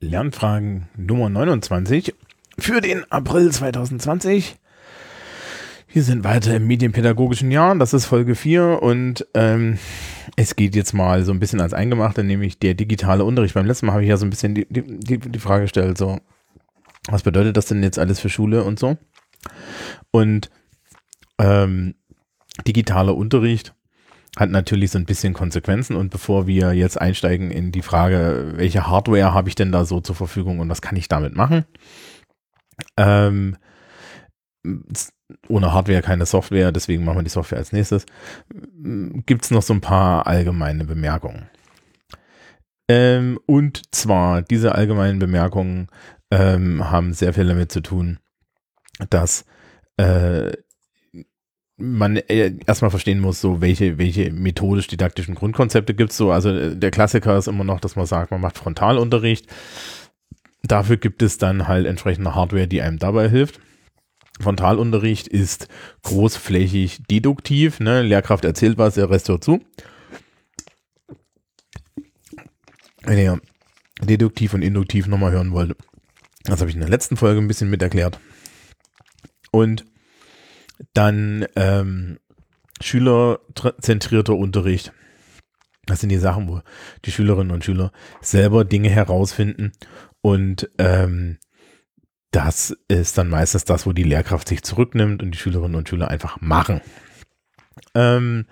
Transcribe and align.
Lernfragen 0.00 0.88
Nummer 0.96 1.28
29 1.28 2.14
für 2.56 2.80
den 2.80 3.10
April 3.10 3.50
2020. 3.50 4.56
Wir 5.92 6.02
sind 6.04 6.22
weiter 6.22 6.54
im 6.54 6.68
medienpädagogischen 6.68 7.50
Jahr, 7.50 7.74
das 7.74 7.94
ist 7.94 8.04
Folge 8.04 8.36
4 8.36 8.80
und 8.80 9.26
ähm, 9.34 9.78
es 10.36 10.54
geht 10.54 10.76
jetzt 10.76 10.92
mal 10.92 11.24
so 11.24 11.32
ein 11.32 11.40
bisschen 11.40 11.60
als 11.60 11.74
Eingemachte, 11.74 12.22
nämlich 12.22 12.60
der 12.60 12.74
digitale 12.74 13.24
Unterricht. 13.24 13.54
Beim 13.54 13.66
letzten 13.66 13.86
Mal 13.86 13.94
habe 13.94 14.04
ich 14.04 14.08
ja 14.08 14.16
so 14.16 14.26
ein 14.26 14.30
bisschen 14.30 14.54
die, 14.54 14.66
die, 14.68 15.18
die 15.18 15.38
Frage 15.40 15.62
gestellt, 15.62 15.98
so, 15.98 16.20
was 17.08 17.24
bedeutet 17.24 17.56
das 17.56 17.66
denn 17.66 17.82
jetzt 17.82 17.98
alles 17.98 18.20
für 18.20 18.28
Schule 18.28 18.62
und 18.62 18.78
so? 18.78 18.98
Und 20.12 20.48
ähm, 21.38 21.96
digitaler 22.66 23.16
Unterricht 23.16 23.74
hat 24.38 24.50
natürlich 24.50 24.92
so 24.92 24.98
ein 24.98 25.04
bisschen 25.04 25.34
Konsequenzen 25.34 25.96
und 25.96 26.10
bevor 26.10 26.46
wir 26.46 26.72
jetzt 26.72 27.00
einsteigen 27.00 27.50
in 27.50 27.72
die 27.72 27.82
Frage, 27.82 28.52
welche 28.54 28.86
Hardware 28.86 29.34
habe 29.34 29.48
ich 29.48 29.56
denn 29.56 29.72
da 29.72 29.84
so 29.84 30.00
zur 30.00 30.14
Verfügung 30.14 30.60
und 30.60 30.68
was 30.68 30.80
kann 30.80 30.94
ich 30.94 31.08
damit 31.08 31.34
machen? 31.34 31.64
Ähm, 32.96 33.56
ohne 35.48 35.72
Hardware 35.72 36.02
keine 36.02 36.24
Software, 36.24 36.70
deswegen 36.70 37.04
machen 37.04 37.18
wir 37.18 37.24
die 37.24 37.30
Software 37.30 37.58
als 37.58 37.72
nächstes. 37.72 38.06
Gibt 39.26 39.44
es 39.44 39.50
noch 39.50 39.62
so 39.62 39.74
ein 39.74 39.80
paar 39.80 40.28
allgemeine 40.28 40.84
Bemerkungen. 40.84 41.48
Ähm, 42.88 43.40
und 43.46 43.92
zwar, 43.92 44.42
diese 44.42 44.76
allgemeinen 44.76 45.18
Bemerkungen 45.18 45.88
ähm, 46.30 46.88
haben 46.88 47.12
sehr 47.12 47.34
viel 47.34 47.48
damit 47.48 47.72
zu 47.72 47.80
tun, 47.80 48.20
dass 49.10 49.44
äh, 49.96 50.52
man 51.78 52.16
äh, 52.16 52.52
erstmal 52.66 52.90
verstehen 52.90 53.20
muss, 53.20 53.40
so 53.40 53.60
welche, 53.60 53.98
welche 53.98 54.32
methodisch-didaktischen 54.32 55.36
Grundkonzepte 55.36 55.94
gibt 55.94 56.10
es 56.10 56.16
so. 56.16 56.32
Also 56.32 56.50
äh, 56.50 56.76
der 56.76 56.90
Klassiker 56.90 57.38
ist 57.38 57.46
immer 57.46 57.64
noch, 57.64 57.80
dass 57.80 57.96
man 57.96 58.06
sagt, 58.06 58.32
man 58.32 58.40
macht 58.40 58.58
Frontalunterricht. 58.58 59.46
Dafür 60.64 60.96
gibt 60.96 61.22
es 61.22 61.38
dann 61.38 61.68
halt 61.68 61.86
entsprechende 61.86 62.34
Hardware, 62.34 62.66
die 62.66 62.82
einem 62.82 62.98
dabei 62.98 63.28
hilft. 63.28 63.60
Frontalunterricht 64.40 65.28
ist 65.28 65.68
großflächig 66.02 67.04
deduktiv. 67.08 67.80
Ne? 67.80 68.02
Lehrkraft 68.02 68.44
erzählt 68.44 68.76
was, 68.76 68.94
der 68.94 69.10
Rest 69.10 69.28
hört 69.28 69.44
zu. 69.44 69.60
Wenn 73.02 73.18
ihr 73.18 73.40
deduktiv 74.02 74.52
und 74.52 74.62
induktiv 74.62 75.06
nochmal 75.06 75.32
hören 75.32 75.52
wollt, 75.52 75.76
das 76.44 76.60
habe 76.60 76.70
ich 76.70 76.76
in 76.76 76.80
der 76.80 76.90
letzten 76.90 77.16
Folge 77.16 77.40
ein 77.40 77.48
bisschen 77.48 77.70
mit 77.70 77.82
erklärt. 77.82 78.18
Und 79.50 79.84
dann 80.94 81.46
ähm, 81.56 82.18
schülerzentrierter 82.80 84.34
Unterricht. 84.34 84.92
Das 85.86 86.00
sind 86.00 86.10
die 86.10 86.18
Sachen, 86.18 86.48
wo 86.48 86.60
die 87.04 87.10
Schülerinnen 87.10 87.52
und 87.52 87.64
Schüler 87.64 87.92
selber 88.20 88.64
Dinge 88.64 88.90
herausfinden. 88.90 89.72
Und 90.20 90.68
ähm, 90.78 91.38
das 92.30 92.76
ist 92.88 93.16
dann 93.16 93.28
meistens 93.28 93.64
das, 93.64 93.86
wo 93.86 93.92
die 93.92 94.02
Lehrkraft 94.02 94.48
sich 94.48 94.62
zurücknimmt 94.62 95.22
und 95.22 95.30
die 95.30 95.38
Schülerinnen 95.38 95.76
und 95.76 95.88
Schüler 95.88 96.08
einfach 96.08 96.40
machen. 96.40 96.80
Ähm, 97.94 98.46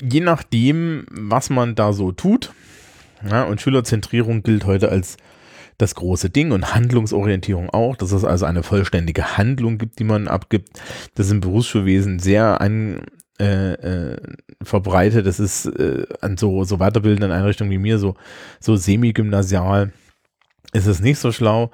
je 0.00 0.20
nachdem, 0.20 1.06
was 1.10 1.50
man 1.50 1.74
da 1.74 1.92
so 1.92 2.12
tut, 2.12 2.52
ja, 3.28 3.42
und 3.44 3.60
Schülerzentrierung 3.60 4.42
gilt 4.42 4.66
heute 4.66 4.90
als 4.90 5.16
das 5.78 5.94
große 5.94 6.30
Ding 6.30 6.52
und 6.52 6.74
Handlungsorientierung 6.74 7.70
auch, 7.70 7.96
dass 7.96 8.12
es 8.12 8.24
also 8.24 8.46
eine 8.46 8.62
vollständige 8.62 9.36
Handlung 9.36 9.78
gibt, 9.78 9.98
die 9.98 10.04
man 10.04 10.28
abgibt. 10.28 10.80
Das 11.14 11.26
ist 11.26 11.32
im 11.32 11.40
Berufsschulwesen 11.40 12.18
sehr 12.18 12.60
an, 12.60 13.02
äh, 13.40 13.72
äh, 13.72 14.16
verbreitet. 14.62 15.26
Das 15.26 15.40
ist 15.40 15.66
äh, 15.66 16.06
an 16.20 16.36
so, 16.36 16.64
so 16.64 16.78
weiterbildenden 16.78 17.32
Einrichtungen 17.32 17.70
wie 17.70 17.78
mir, 17.78 17.98
so, 17.98 18.14
so 18.60 18.76
semi-gymnasial, 18.76 19.92
ist 20.72 20.86
es 20.86 21.00
nicht 21.00 21.18
so 21.18 21.32
schlau. 21.32 21.70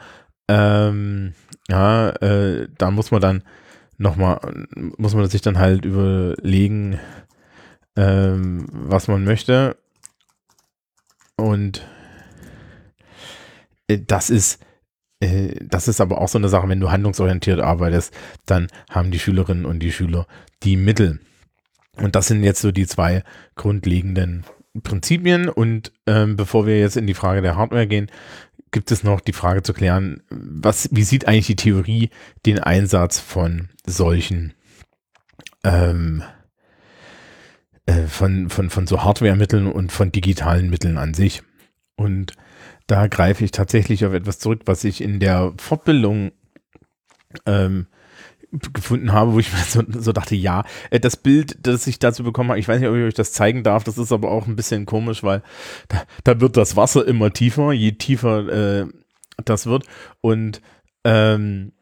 Ähm, 0.49 1.35
ja, 1.69 2.11
äh, 2.11 2.69
da 2.79 2.91
muss 2.91 3.11
man 3.11 3.21
dann 3.21 3.43
nochmal, 3.99 4.41
muss 4.97 5.15
man 5.15 5.29
sich 5.29 5.43
dann 5.43 5.59
halt 5.59 5.85
überlegen, 5.85 6.99
ähm, 7.97 8.67
was 8.71 9.09
man 9.09 9.25
möchte. 9.25 9.77
Und 11.37 11.87
das 13.99 14.31
ist, 14.31 14.61
äh, 15.21 15.55
das 15.65 15.89
ist 15.89 16.01
aber 16.01 16.21
auch 16.21 16.29
so 16.29 16.39
eine 16.39 16.49
Sache, 16.49 16.69
wenn 16.69 16.81
du 16.81 16.91
handlungsorientiert 16.91 17.61
arbeitest, 17.61 18.15
dann 18.47 18.69
haben 18.91 19.11
die 19.11 19.19
Schülerinnen 19.19 19.65
und 19.65 19.81
die 19.81 19.93
Schüler 19.93 20.27
die 20.63 20.77
Mittel. 20.77 21.21
Und 21.97 22.15
das 22.15 22.29
sind 22.29 22.43
jetzt 22.43 22.61
so 22.61 22.73
die 22.73 22.87
zwei 22.87 23.25
grundlegenden 23.57 24.45
Prinzipien. 24.83 25.49
Und 25.49 25.93
ähm, 26.07 26.37
bevor 26.37 26.67
wir 26.67 26.79
jetzt 26.79 26.97
in 26.97 27.07
die 27.07 27.15
Frage 27.15 27.43
der 27.43 27.57
Hardware 27.57 27.87
gehen, 27.87 28.11
gibt 28.71 28.91
es 28.93 29.03
noch 29.03 29.21
die 29.21 29.33
Frage 29.33 29.63
zu 29.63 29.73
klären, 29.73 30.23
was, 30.31 30.89
wie 30.93 31.03
sieht 31.03 31.27
eigentlich 31.27 31.49
die 31.49 31.57
Theorie 31.57 32.11
den 32.47 32.61
Einsatz 32.61 33.19
von 33.19 33.69
solchen 33.85 34.55
ähm, 35.65 36.23
äh, 37.87 38.07
von, 38.07 38.49
von, 38.49 38.71
von 38.71 38.87
so 38.87 39.03
Hardware-Mitteln 39.03 39.67
und 39.67 39.91
von 39.91 40.13
digitalen 40.13 40.71
Mitteln 40.71 40.99
an 40.99 41.15
sich. 41.15 41.43
Und 41.97 42.35
da 42.91 43.07
greife 43.07 43.45
ich 43.45 43.53
tatsächlich 43.53 44.05
auf 44.05 44.13
etwas 44.13 44.39
zurück, 44.39 44.63
was 44.65 44.83
ich 44.83 45.01
in 45.01 45.21
der 45.21 45.53
Fortbildung 45.59 46.33
ähm, 47.47 47.87
gefunden 48.51 49.13
habe, 49.13 49.33
wo 49.33 49.39
ich 49.39 49.53
mir 49.53 49.59
so, 49.69 49.83
so, 49.89 50.13
dachte, 50.13 50.35
ja, 50.35 50.65
äh, 50.91 50.99
das 50.99 51.17
Bild, 51.17 51.59
das 51.67 51.87
ich 51.87 52.01
dazu 52.01 52.25
bekommen 52.25 52.51
habe, 52.51 52.59
ich 52.59 52.67
weiß 52.67 52.81
nicht, 52.81 52.89
ob 52.89 52.97
ich 52.97 53.05
euch 53.05 53.15
das 53.15 53.33
zeigen 53.33 53.63
darf, 53.63 53.85
das 53.85 53.97
ist 53.97 54.11
aber 54.11 54.31
auch 54.31 54.49
ein 54.49 54.57
bisschen 54.57 54.87
komisch, 54.87 55.23
weil 55.23 55.43
da, 55.89 56.03
da 56.25 56.41
wird 56.41 56.57
das 56.57 56.75
Wasser 56.75 57.07
immer 57.07 57.33
tiefer, 57.33 57.73
je 57.73 57.93
tiefer 57.93 58.49
äh, 58.83 58.87
das 59.45 59.67
wird. 59.67 59.85
Und 60.21 60.61
ähm, 61.05 61.73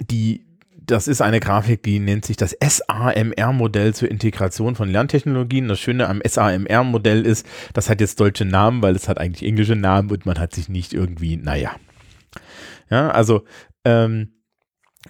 die 0.00 0.43
das 0.86 1.08
ist 1.08 1.20
eine 1.20 1.40
Grafik, 1.40 1.82
die 1.82 1.98
nennt 1.98 2.24
sich 2.24 2.36
das 2.36 2.56
SAMR-Modell 2.60 3.94
zur 3.94 4.10
Integration 4.10 4.74
von 4.74 4.88
Lerntechnologien. 4.88 5.68
Das 5.68 5.80
Schöne 5.80 6.08
am 6.08 6.20
SAMR-Modell 6.24 7.24
ist, 7.24 7.46
das 7.72 7.88
hat 7.88 8.00
jetzt 8.00 8.20
deutsche 8.20 8.44
Namen, 8.44 8.82
weil 8.82 8.94
es 8.94 9.08
hat 9.08 9.18
eigentlich 9.18 9.48
englische 9.48 9.76
Namen 9.76 10.10
und 10.10 10.26
man 10.26 10.38
hat 10.38 10.54
sich 10.54 10.68
nicht 10.68 10.92
irgendwie, 10.92 11.36
naja. 11.36 11.72
Ja, 12.90 13.10
also, 13.10 13.44
ähm, 13.84 14.30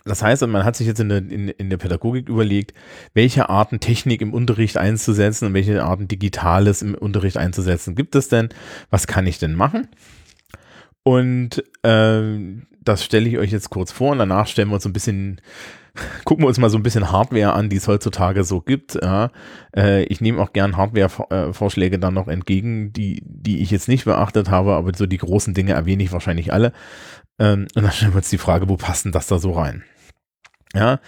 das 0.04 0.22
heißt, 0.22 0.46
man 0.46 0.64
hat 0.64 0.76
sich 0.76 0.86
jetzt 0.86 1.00
in 1.00 1.08
der, 1.08 1.18
in, 1.18 1.48
in 1.48 1.70
der 1.70 1.76
Pädagogik 1.76 2.28
überlegt, 2.28 2.74
welche 3.14 3.48
Arten 3.48 3.80
Technik 3.80 4.22
im 4.22 4.34
Unterricht 4.34 4.76
einzusetzen 4.76 5.46
und 5.46 5.54
welche 5.54 5.82
Arten 5.82 6.08
Digitales 6.08 6.82
im 6.82 6.94
Unterricht 6.94 7.36
einzusetzen 7.36 7.94
gibt 7.94 8.14
es 8.14 8.28
denn? 8.28 8.48
Was 8.90 9.06
kann 9.06 9.26
ich 9.26 9.38
denn 9.38 9.54
machen? 9.54 9.88
Und 11.04 11.62
ähm, 11.84 12.66
das 12.84 13.04
stelle 13.04 13.28
ich 13.28 13.38
euch 13.38 13.50
jetzt 13.50 13.70
kurz 13.70 13.92
vor 13.92 14.12
und 14.12 14.18
danach 14.18 14.46
stellen 14.46 14.68
wir 14.68 14.74
uns 14.74 14.86
ein 14.86 14.92
bisschen, 14.92 15.40
gucken 16.24 16.44
wir 16.44 16.48
uns 16.48 16.58
mal 16.58 16.70
so 16.70 16.78
ein 16.78 16.82
bisschen 16.82 17.10
Hardware 17.10 17.52
an, 17.52 17.68
die 17.68 17.76
es 17.76 17.88
heutzutage 17.88 18.44
so 18.44 18.60
gibt. 18.60 18.94
Ja. 18.94 19.30
Äh, 19.76 20.04
ich 20.04 20.20
nehme 20.20 20.40
auch 20.40 20.52
gern 20.52 20.76
Hardware-Vorschläge 20.76 21.98
dann 21.98 22.14
noch 22.14 22.28
entgegen, 22.28 22.92
die, 22.92 23.22
die 23.24 23.62
ich 23.62 23.70
jetzt 23.70 23.88
nicht 23.88 24.04
beachtet 24.04 24.50
habe, 24.50 24.74
aber 24.74 24.92
so 24.94 25.06
die 25.06 25.18
großen 25.18 25.54
Dinge 25.54 25.72
erwähne 25.72 26.02
ich 26.02 26.12
wahrscheinlich 26.12 26.52
alle. 26.52 26.72
Ähm, 27.38 27.66
und 27.74 27.82
dann 27.82 27.92
stellen 27.92 28.12
wir 28.12 28.18
uns 28.18 28.30
die 28.30 28.38
Frage, 28.38 28.68
wo 28.68 28.76
passt 28.76 29.04
denn 29.04 29.12
das 29.12 29.26
da 29.26 29.38
so 29.38 29.52
rein? 29.52 29.84
Ja, 30.74 31.00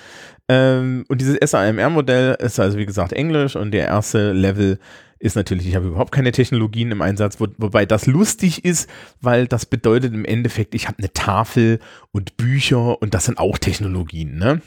ähm, 0.49 1.05
und 1.09 1.21
dieses 1.21 1.39
SAMR-Modell 1.41 2.37
ist 2.39 2.61
also 2.61 2.79
wie 2.79 2.87
gesagt 2.87 3.13
Englisch 3.13 3.57
und 3.57 3.73
der 3.73 3.87
erste 3.87 4.33
Level 4.33 4.79
ist 5.19 5.37
natürlich, 5.37 5.67
ich 5.67 5.75
habe 5.77 5.89
überhaupt 5.89 6.13
keine 6.13 6.33
Technologien 6.33 6.91
im 6.91 7.03
Einsatz, 7.03 7.41
wo, 7.41 7.47
wobei 7.59 7.87
das 7.87 8.07
lustig 8.07 8.65
ist, 8.65 8.89
weil 9.21 9.47
das 9.47 9.67
bedeutet 9.67 10.15
im 10.15 10.25
Endeffekt, 10.25 10.75
ich 10.75 10.89
habe 10.89 10.99
eine 10.99 11.13
Tafel 11.13 11.81
und 12.13 12.37
Bücher 12.37 13.01
und 13.01 13.15
das 13.15 13.25
sind 13.25 13.39
auch 13.39 13.59
Technologien, 13.59 14.39
ne? 14.39 14.61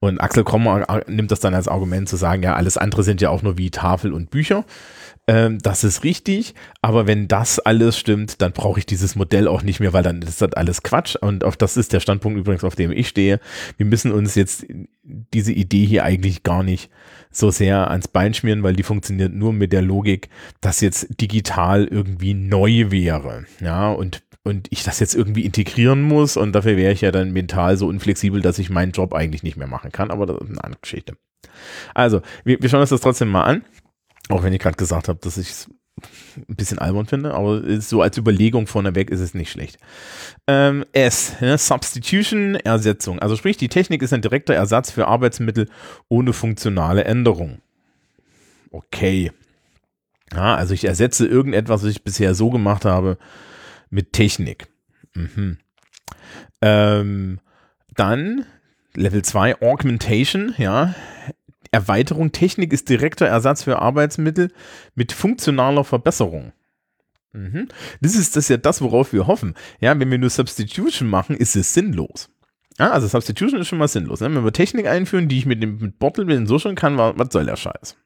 Und 0.00 0.20
Axel 0.20 0.44
Krommer 0.44 1.02
nimmt 1.08 1.32
das 1.32 1.40
dann 1.40 1.54
als 1.54 1.66
Argument 1.66 2.08
zu 2.08 2.16
sagen, 2.16 2.42
ja, 2.42 2.54
alles 2.54 2.76
andere 2.76 3.02
sind 3.02 3.20
ja 3.20 3.30
auch 3.30 3.42
nur 3.42 3.58
wie 3.58 3.70
Tafel 3.70 4.12
und 4.12 4.30
Bücher. 4.30 4.64
Ähm, 5.26 5.58
das 5.58 5.82
ist 5.84 6.04
richtig, 6.04 6.54
aber 6.80 7.06
wenn 7.06 7.28
das 7.28 7.58
alles 7.58 7.98
stimmt, 7.98 8.40
dann 8.40 8.52
brauche 8.52 8.78
ich 8.78 8.86
dieses 8.86 9.16
Modell 9.16 9.48
auch 9.48 9.62
nicht 9.62 9.80
mehr, 9.80 9.92
weil 9.92 10.02
dann 10.02 10.22
ist 10.22 10.40
das 10.40 10.54
alles 10.54 10.82
Quatsch. 10.82 11.16
Und 11.16 11.44
auf 11.44 11.56
das 11.56 11.76
ist 11.76 11.92
der 11.92 12.00
Standpunkt 12.00 12.38
übrigens, 12.38 12.64
auf 12.64 12.76
dem 12.76 12.92
ich 12.92 13.08
stehe. 13.08 13.40
Wir 13.76 13.86
müssen 13.86 14.12
uns 14.12 14.36
jetzt 14.36 14.66
diese 15.02 15.52
Idee 15.52 15.84
hier 15.84 16.04
eigentlich 16.04 16.44
gar 16.44 16.62
nicht 16.62 16.90
so 17.30 17.50
sehr 17.50 17.90
ans 17.90 18.08
Bein 18.08 18.34
schmieren, 18.34 18.62
weil 18.62 18.74
die 18.74 18.82
funktioniert 18.82 19.34
nur 19.34 19.52
mit 19.52 19.72
der 19.72 19.82
Logik, 19.82 20.30
dass 20.60 20.80
jetzt 20.80 21.20
digital 21.20 21.84
irgendwie 21.84 22.34
neu 22.34 22.90
wäre. 22.90 23.44
Ja, 23.60 23.90
und 23.90 24.22
und 24.44 24.68
ich 24.70 24.82
das 24.82 25.00
jetzt 25.00 25.14
irgendwie 25.14 25.44
integrieren 25.44 26.02
muss 26.02 26.36
und 26.36 26.52
dafür 26.52 26.76
wäre 26.76 26.92
ich 26.92 27.00
ja 27.00 27.10
dann 27.10 27.32
mental 27.32 27.76
so 27.76 27.86
unflexibel, 27.86 28.40
dass 28.40 28.58
ich 28.58 28.70
meinen 28.70 28.92
Job 28.92 29.14
eigentlich 29.14 29.42
nicht 29.42 29.56
mehr 29.56 29.66
machen 29.66 29.92
kann, 29.92 30.10
aber 30.10 30.26
das 30.26 30.40
ist 30.40 30.48
eine 30.50 30.64
andere 30.64 30.80
Geschichte. 30.80 31.16
Also, 31.94 32.22
wir, 32.44 32.60
wir 32.60 32.68
schauen 32.68 32.80
uns 32.80 32.90
das 32.90 33.00
trotzdem 33.00 33.28
mal 33.28 33.44
an. 33.44 33.64
Auch 34.28 34.42
wenn 34.42 34.52
ich 34.52 34.60
gerade 34.60 34.76
gesagt 34.76 35.08
habe, 35.08 35.18
dass 35.22 35.38
ich 35.38 35.48
es 35.48 35.70
ein 36.36 36.54
bisschen 36.54 36.78
albern 36.78 37.06
finde, 37.06 37.34
aber 37.34 37.80
so 37.80 38.02
als 38.02 38.16
Überlegung 38.16 38.66
vorneweg 38.66 39.10
ist 39.10 39.20
es 39.20 39.34
nicht 39.34 39.50
schlecht. 39.50 39.78
Ähm, 40.46 40.84
S, 40.92 41.40
ne, 41.40 41.58
Substitution, 41.58 42.54
Ersetzung. 42.54 43.18
Also 43.18 43.36
sprich, 43.36 43.56
die 43.56 43.68
Technik 43.68 44.02
ist 44.02 44.12
ein 44.12 44.22
direkter 44.22 44.54
Ersatz 44.54 44.90
für 44.90 45.08
Arbeitsmittel 45.08 45.68
ohne 46.08 46.32
funktionale 46.32 47.04
Änderung. 47.04 47.60
Okay. 48.70 49.32
Ja, 50.32 50.54
also 50.54 50.74
ich 50.74 50.84
ersetze 50.84 51.26
irgendetwas, 51.26 51.82
was 51.82 51.90
ich 51.90 52.04
bisher 52.04 52.34
so 52.34 52.50
gemacht 52.50 52.84
habe, 52.84 53.18
mit 53.90 54.12
Technik. 54.12 54.68
Mhm. 55.14 55.58
Ähm, 56.60 57.40
dann 57.94 58.44
Level 58.94 59.22
2 59.22 59.60
Augmentation, 59.62 60.54
ja. 60.58 60.94
Erweiterung 61.70 62.32
Technik 62.32 62.72
ist 62.72 62.88
direkter 62.88 63.26
Ersatz 63.26 63.62
für 63.64 63.78
Arbeitsmittel 63.78 64.50
mit 64.94 65.12
funktionaler 65.12 65.84
Verbesserung. 65.84 66.52
Mhm. 67.32 67.68
Das 68.00 68.14
ist 68.14 68.36
das 68.36 68.48
ja 68.48 68.56
das, 68.56 68.80
worauf 68.80 69.12
wir 69.12 69.26
hoffen. 69.26 69.54
Ja, 69.80 69.98
wenn 69.98 70.10
wir 70.10 70.18
nur 70.18 70.30
Substitution 70.30 71.08
machen, 71.08 71.36
ist 71.36 71.56
es 71.56 71.74
sinnlos. 71.74 72.30
Ja, 72.78 72.90
also 72.90 73.06
Substitution 73.06 73.60
ist 73.60 73.68
schon 73.68 73.78
mal 73.78 73.88
sinnlos. 73.88 74.20
Ne? 74.20 74.34
Wenn 74.34 74.44
wir 74.44 74.52
Technik 74.52 74.86
einführen, 74.86 75.28
die 75.28 75.38
ich 75.38 75.46
mit 75.46 75.62
dem 75.62 75.78
mit 75.78 75.98
Bottle 75.98 76.46
so 76.46 76.58
schon 76.58 76.74
kann, 76.74 76.96
was 76.96 77.28
soll 77.32 77.44
der 77.44 77.56
Scheiß? 77.56 77.96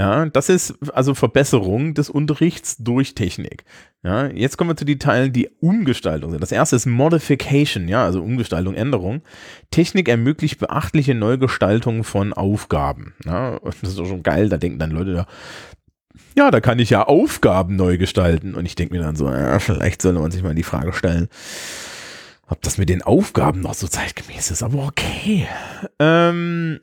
Ja, 0.00 0.24
das 0.24 0.48
ist 0.48 0.78
also 0.94 1.14
Verbesserung 1.14 1.92
des 1.92 2.08
Unterrichts 2.08 2.78
durch 2.78 3.14
Technik. 3.14 3.64
Ja, 4.02 4.28
jetzt 4.28 4.56
kommen 4.56 4.70
wir 4.70 4.76
zu 4.76 4.86
den 4.86 4.98
Teilen, 4.98 5.30
die 5.34 5.50
Umgestaltung 5.60 6.30
sind. 6.30 6.42
Das 6.42 6.52
erste 6.52 6.76
ist 6.76 6.86
Modification, 6.86 7.86
ja, 7.86 8.02
also 8.02 8.22
Umgestaltung, 8.22 8.74
Änderung. 8.74 9.20
Technik 9.70 10.08
ermöglicht 10.08 10.58
beachtliche 10.58 11.14
Neugestaltung 11.14 12.02
von 12.02 12.32
Aufgaben. 12.32 13.12
Ja, 13.26 13.60
das 13.62 13.90
ist 13.90 14.00
auch 14.00 14.06
schon 14.06 14.22
geil, 14.22 14.48
da 14.48 14.56
denken 14.56 14.78
dann 14.78 14.90
Leute, 14.90 15.12
ja, 15.12 15.26
ja, 16.34 16.50
da 16.50 16.62
kann 16.62 16.78
ich 16.78 16.88
ja 16.88 17.06
Aufgaben 17.06 17.76
neu 17.76 17.98
gestalten. 17.98 18.54
Und 18.54 18.64
ich 18.64 18.76
denke 18.76 18.94
mir 18.94 19.02
dann 19.02 19.16
so, 19.16 19.28
ja, 19.28 19.58
vielleicht 19.58 20.00
sollte 20.00 20.20
man 20.20 20.30
sich 20.30 20.42
mal 20.42 20.54
die 20.54 20.62
Frage 20.62 20.94
stellen, 20.94 21.28
ob 22.46 22.62
das 22.62 22.78
mit 22.78 22.88
den 22.88 23.02
Aufgaben 23.02 23.60
noch 23.60 23.74
so 23.74 23.86
zeitgemäß 23.86 24.50
ist, 24.50 24.62
aber 24.62 24.86
okay. 24.86 25.46
Ähm, 25.98 26.80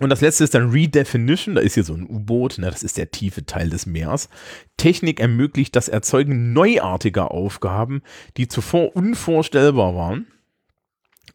und 0.00 0.08
das 0.08 0.22
letzte 0.22 0.44
ist 0.44 0.54
dann 0.54 0.70
Redefinition. 0.70 1.54
Da 1.54 1.60
ist 1.60 1.74
hier 1.74 1.84
so 1.84 1.94
ein 1.94 2.08
U-Boot, 2.08 2.58
ne, 2.58 2.70
das 2.70 2.82
ist 2.82 2.96
der 2.96 3.10
tiefe 3.10 3.44
Teil 3.44 3.68
des 3.68 3.84
Meers. 3.84 4.30
Technik 4.78 5.20
ermöglicht 5.20 5.76
das 5.76 5.88
Erzeugen 5.88 6.54
neuartiger 6.54 7.30
Aufgaben, 7.30 8.02
die 8.38 8.48
zuvor 8.48 8.96
unvorstellbar 8.96 9.94
waren. 9.94 10.26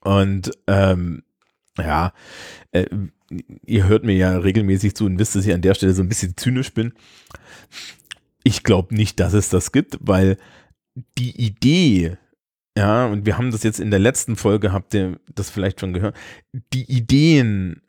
Und 0.01 0.51
ähm, 0.65 1.23
ja, 1.77 2.11
äh, 2.71 2.85
ihr 3.65 3.87
hört 3.87 4.03
mir 4.03 4.15
ja 4.15 4.35
regelmäßig 4.37 4.95
zu 4.95 5.05
und 5.05 5.19
wisst, 5.19 5.35
dass 5.35 5.45
ich 5.45 5.53
an 5.53 5.61
der 5.61 5.75
Stelle 5.75 5.93
so 5.93 6.01
ein 6.01 6.09
bisschen 6.09 6.35
zynisch 6.35 6.73
bin. 6.73 6.93
Ich 8.43 8.63
glaube 8.63 8.95
nicht, 8.95 9.19
dass 9.19 9.33
es 9.33 9.49
das 9.49 9.71
gibt, 9.71 9.97
weil 9.99 10.37
die 11.19 11.39
Idee, 11.39 12.17
ja, 12.75 13.05
und 13.05 13.27
wir 13.27 13.37
haben 13.37 13.51
das 13.51 13.63
jetzt 13.63 13.79
in 13.79 13.91
der 13.91 13.99
letzten 13.99 14.35
Folge, 14.35 14.71
habt 14.71 14.93
ihr 14.95 15.19
das 15.33 15.51
vielleicht 15.51 15.79
schon 15.79 15.93
gehört, 15.93 16.15
die 16.73 16.89
Ideen 16.91 17.81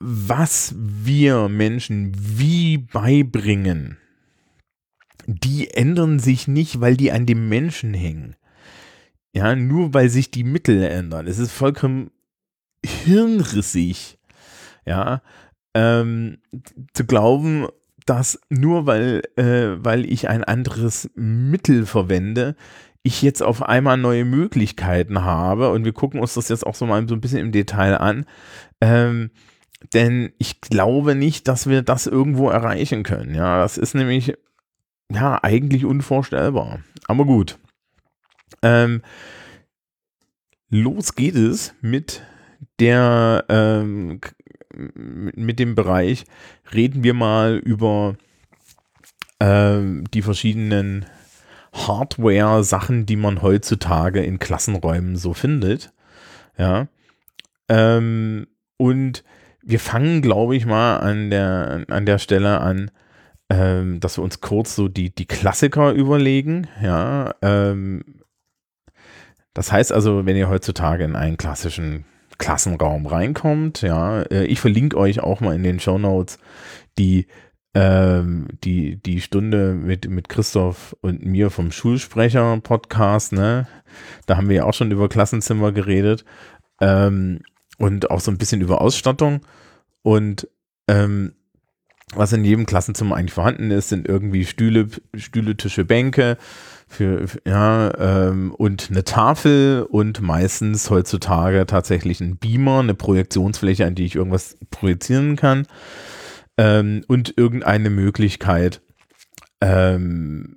was 0.00 0.74
wir 0.76 1.48
Menschen 1.48 2.12
wie 2.16 2.78
beibringen, 2.78 3.98
die 5.26 5.70
ändern 5.70 6.18
sich 6.18 6.48
nicht, 6.48 6.80
weil 6.80 6.96
die 6.96 7.12
an 7.12 7.26
dem 7.26 7.48
Menschen 7.48 7.94
hängen. 7.94 8.36
Ja, 9.34 9.54
nur 9.54 9.92
weil 9.92 10.08
sich 10.08 10.30
die 10.30 10.44
Mittel 10.44 10.82
ändern. 10.82 11.26
Es 11.26 11.38
ist 11.38 11.52
vollkommen 11.52 12.10
hirnrissig, 12.84 14.18
ja, 14.86 15.22
ähm, 15.74 16.38
zu 16.94 17.04
glauben, 17.04 17.66
dass 18.06 18.40
nur 18.48 18.86
weil, 18.86 19.22
äh, 19.36 19.76
weil 19.84 20.10
ich 20.10 20.28
ein 20.28 20.44
anderes 20.44 21.10
Mittel 21.14 21.84
verwende, 21.84 22.56
ich 23.02 23.22
jetzt 23.22 23.42
auf 23.42 23.62
einmal 23.62 23.96
neue 23.96 24.24
Möglichkeiten 24.24 25.22
habe 25.22 25.70
und 25.70 25.84
wir 25.84 25.92
gucken 25.92 26.20
uns 26.20 26.34
das 26.34 26.48
jetzt 26.48 26.66
auch 26.66 26.74
so 26.74 26.86
mal 26.86 27.06
so 27.08 27.14
ein 27.14 27.20
bisschen 27.20 27.38
im 27.38 27.52
Detail 27.52 27.96
an, 27.98 28.26
ähm, 28.80 29.30
denn 29.94 30.32
ich 30.38 30.60
glaube 30.60 31.14
nicht, 31.14 31.48
dass 31.48 31.68
wir 31.68 31.82
das 31.82 32.06
irgendwo 32.06 32.50
erreichen 32.50 33.04
können. 33.04 33.34
Ja, 33.34 33.58
das 33.58 33.78
ist 33.78 33.94
nämlich 33.94 34.34
ja 35.10 35.42
eigentlich 35.42 35.84
unvorstellbar. 35.84 36.80
Aber 37.06 37.24
gut. 37.24 37.58
Ähm, 38.62 39.02
los 40.68 41.14
geht 41.14 41.36
es 41.36 41.74
mit 41.80 42.22
der 42.80 43.44
ähm, 43.48 44.20
mit 44.74 45.58
dem 45.58 45.74
Bereich. 45.74 46.24
Reden 46.74 47.02
wir 47.02 47.14
mal 47.14 47.56
über 47.56 48.16
ähm, 49.40 50.04
die 50.12 50.22
verschiedenen 50.22 51.06
Hardware-Sachen, 51.72 53.06
die 53.06 53.16
man 53.16 53.42
heutzutage 53.42 54.22
in 54.22 54.38
Klassenräumen 54.38 55.16
so 55.16 55.34
findet. 55.34 55.92
Ja. 56.56 56.88
Ähm, 57.68 58.46
und 58.76 59.24
wir 59.62 59.80
fangen, 59.80 60.22
glaube 60.22 60.56
ich, 60.56 60.66
mal 60.66 60.98
an 60.98 61.30
der, 61.30 61.84
an 61.88 62.06
der 62.06 62.18
Stelle 62.18 62.60
an, 62.60 62.90
ähm, 63.50 64.00
dass 64.00 64.18
wir 64.18 64.24
uns 64.24 64.40
kurz 64.40 64.74
so 64.74 64.88
die, 64.88 65.14
die 65.14 65.26
Klassiker 65.26 65.92
überlegen. 65.92 66.68
Ja, 66.82 67.34
ähm, 67.42 68.02
das 69.54 69.72
heißt 69.72 69.92
also, 69.92 70.26
wenn 70.26 70.36
ihr 70.36 70.48
heutzutage 70.48 71.04
in 71.04 71.16
einen 71.16 71.36
klassischen 71.36 72.04
Klassenraum 72.38 73.06
reinkommt, 73.06 73.82
ja, 73.82 74.22
äh, 74.22 74.44
ich 74.44 74.60
verlinke 74.60 74.96
euch 74.96 75.20
auch 75.20 75.40
mal 75.40 75.54
in 75.54 75.64
den 75.64 75.80
Show 75.80 75.98
Notes 75.98 76.38
die 76.98 77.26
ähm, 77.78 78.48
die, 78.64 78.96
die 78.96 79.20
Stunde 79.20 79.72
mit, 79.72 80.10
mit 80.10 80.28
Christoph 80.28 80.96
und 81.00 81.24
mir 81.24 81.48
vom 81.48 81.70
Schulsprecher-Podcast, 81.70 83.32
ne? 83.32 83.68
Da 84.26 84.36
haben 84.36 84.48
wir 84.48 84.56
ja 84.56 84.64
auch 84.64 84.74
schon 84.74 84.90
über 84.90 85.08
Klassenzimmer 85.08 85.70
geredet. 85.70 86.24
Ähm, 86.80 87.38
und 87.78 88.10
auch 88.10 88.18
so 88.18 88.32
ein 88.32 88.38
bisschen 88.38 88.62
über 88.62 88.80
Ausstattung. 88.80 89.42
Und 90.02 90.48
ähm, 90.88 91.34
was 92.16 92.32
in 92.32 92.42
jedem 92.42 92.66
Klassenzimmer 92.66 93.14
eigentlich 93.14 93.34
vorhanden 93.34 93.70
ist, 93.70 93.90
sind 93.90 94.08
irgendwie 94.08 94.44
Stühle, 94.44 94.88
Stühle, 95.14 95.56
Tische, 95.56 95.84
Bänke 95.84 96.36
für, 96.88 97.26
ja, 97.46 97.92
ähm, 97.96 98.52
und 98.54 98.88
eine 98.90 99.04
Tafel 99.04 99.86
und 99.88 100.20
meistens 100.20 100.90
heutzutage 100.90 101.64
tatsächlich 101.66 102.20
ein 102.20 102.38
Beamer, 102.38 102.80
eine 102.80 102.94
Projektionsfläche, 102.94 103.86
an 103.86 103.94
die 103.94 104.06
ich 104.06 104.16
irgendwas 104.16 104.56
projizieren 104.70 105.36
kann 105.36 105.64
ähm, 106.58 107.04
und 107.08 107.34
irgendeine 107.36 107.88
Möglichkeit, 107.88 108.82
ähm, 109.60 110.56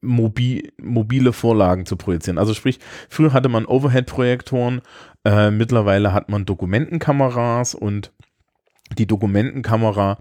mobil, 0.00 0.72
mobile 0.80 1.32
Vorlagen 1.32 1.84
zu 1.84 1.96
projizieren. 1.96 2.38
Also 2.38 2.54
sprich, 2.54 2.78
früher 3.08 3.32
hatte 3.32 3.48
man 3.48 3.66
Overhead-Projektoren, 3.66 4.80
äh, 5.24 5.50
mittlerweile 5.50 6.14
hat 6.14 6.28
man 6.30 6.46
Dokumentenkameras 6.46 7.74
und 7.74 8.12
die 8.96 9.06
Dokumentenkamera 9.06 10.18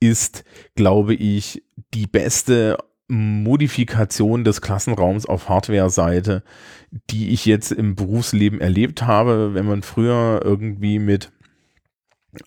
ist, 0.00 0.44
glaube 0.74 1.14
ich, 1.14 1.62
die 1.94 2.06
beste 2.06 2.76
Modifikation 3.08 4.44
des 4.44 4.60
Klassenraums 4.60 5.26
auf 5.26 5.48
Hardware-Seite, 5.48 6.42
die 7.10 7.30
ich 7.30 7.46
jetzt 7.46 7.72
im 7.72 7.94
Berufsleben 7.94 8.60
erlebt 8.60 9.02
habe. 9.02 9.54
Wenn 9.54 9.66
man 9.66 9.82
früher 9.82 10.40
irgendwie 10.44 10.98
mit 10.98 11.32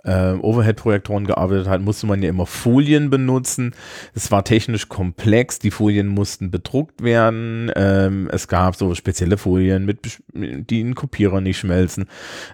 äh, 0.04 0.34
Overhead-Projektoren 0.34 1.25
gearbeitet 1.25 1.68
hat, 1.68 1.82
musste 1.82 2.08
man 2.08 2.22
ja 2.22 2.30
immer 2.30 2.46
Folien 2.46 3.10
benutzen. 3.10 3.75
Es 4.13 4.32
war 4.32 4.44
technisch 4.44 4.89
komplex, 4.89 5.60
die 5.60 5.72
Folien 5.72 6.08
mussten 6.08 6.50
bedruckt 6.50 7.04
werden. 7.04 7.72
Ähm, 7.75 8.30
es 8.32 8.48
gab 8.48 8.75
so 8.75 8.96
spezielle 8.96 9.38
Folien, 9.38 9.86
mit, 9.86 10.24
die 10.34 10.82
in 10.82 10.96
Kopierer 10.96 11.42
nicht 11.42 11.60
schmelzen. 11.60 12.06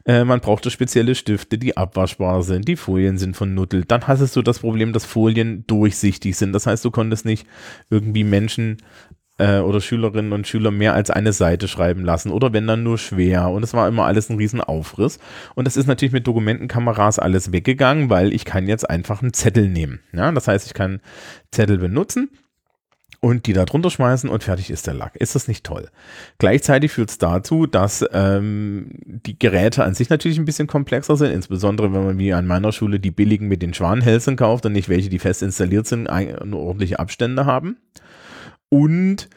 Äh, 0.05 0.25
man 0.25 0.41
brauchte 0.41 0.71
spezielle 0.71 1.15
Stifte, 1.15 1.57
die 1.57 1.77
abwaschbar 1.77 2.43
sind. 2.43 2.67
Die 2.67 2.75
Folien 2.75 3.17
sind 3.17 3.37
von 3.37 3.53
Nuttel. 3.53 3.85
Dann 3.85 4.07
hattest 4.07 4.35
du 4.35 4.41
das 4.41 4.59
Problem, 4.59 4.91
dass 4.91 5.05
Folien 5.05 5.65
durchsichtig 5.67 6.35
sind. 6.35 6.53
Das 6.53 6.67
heißt, 6.67 6.83
du 6.83 6.91
konntest 6.91 7.25
nicht 7.25 7.47
irgendwie 7.89 8.23
Menschen 8.23 8.77
äh, 9.41 9.59
oder 9.59 9.81
Schülerinnen 9.81 10.31
und 10.33 10.47
Schüler 10.47 10.71
mehr 10.71 10.93
als 10.93 11.09
eine 11.09 11.33
Seite 11.33 11.67
schreiben 11.67 12.05
lassen 12.05 12.31
oder 12.31 12.53
wenn 12.53 12.67
dann 12.67 12.83
nur 12.83 12.97
schwer 12.97 13.49
und 13.49 13.63
es 13.63 13.73
war 13.73 13.87
immer 13.87 14.05
alles 14.05 14.29
ein 14.29 14.37
Riesenaufriss 14.37 15.19
und 15.55 15.65
das 15.65 15.77
ist 15.77 15.87
natürlich 15.87 16.13
mit 16.13 16.27
Dokumentenkameras 16.27 17.17
alles 17.17 17.51
weggegangen, 17.51 18.09
weil 18.09 18.33
ich 18.33 18.45
kann 18.45 18.67
jetzt 18.67 18.87
einfach 18.89 19.21
einen 19.21 19.33
Zettel 19.33 19.67
nehmen. 19.67 19.99
Ja, 20.13 20.31
das 20.31 20.47
heißt, 20.47 20.67
ich 20.67 20.73
kann 20.75 21.01
Zettel 21.51 21.79
benutzen 21.79 22.29
und 23.19 23.47
die 23.47 23.53
da 23.53 23.65
drunter 23.65 23.89
schmeißen 23.89 24.29
und 24.29 24.43
fertig 24.43 24.69
ist 24.69 24.85
der 24.85 24.93
Lack. 24.93 25.15
Ist 25.15 25.33
das 25.33 25.47
nicht 25.47 25.63
toll? 25.63 25.89
Gleichzeitig 26.37 26.91
führt 26.91 27.09
es 27.09 27.17
dazu, 27.17 27.65
dass 27.65 28.05
ähm, 28.13 28.91
die 29.05 29.37
Geräte 29.37 29.83
an 29.83 29.95
sich 29.95 30.09
natürlich 30.09 30.37
ein 30.37 30.45
bisschen 30.45 30.67
komplexer 30.67 31.17
sind, 31.17 31.31
insbesondere 31.31 31.93
wenn 31.93 32.05
man 32.05 32.17
wie 32.19 32.33
an 32.33 32.45
meiner 32.45 32.71
Schule 32.71 32.99
die 32.99 33.11
billigen 33.11 33.47
mit 33.47 33.61
den 33.61 33.73
Schwanenhälsen 33.73 34.35
kauft 34.35 34.65
und 34.65 34.73
nicht 34.73 34.89
welche, 34.89 35.09
die 35.09 35.19
fest 35.19 35.41
installiert 35.41 35.87
sind, 35.87 36.09
nur 36.45 36.61
ordentliche 36.61 36.99
Abstände 36.99 37.45
haben 37.45 37.77
und 38.71 39.29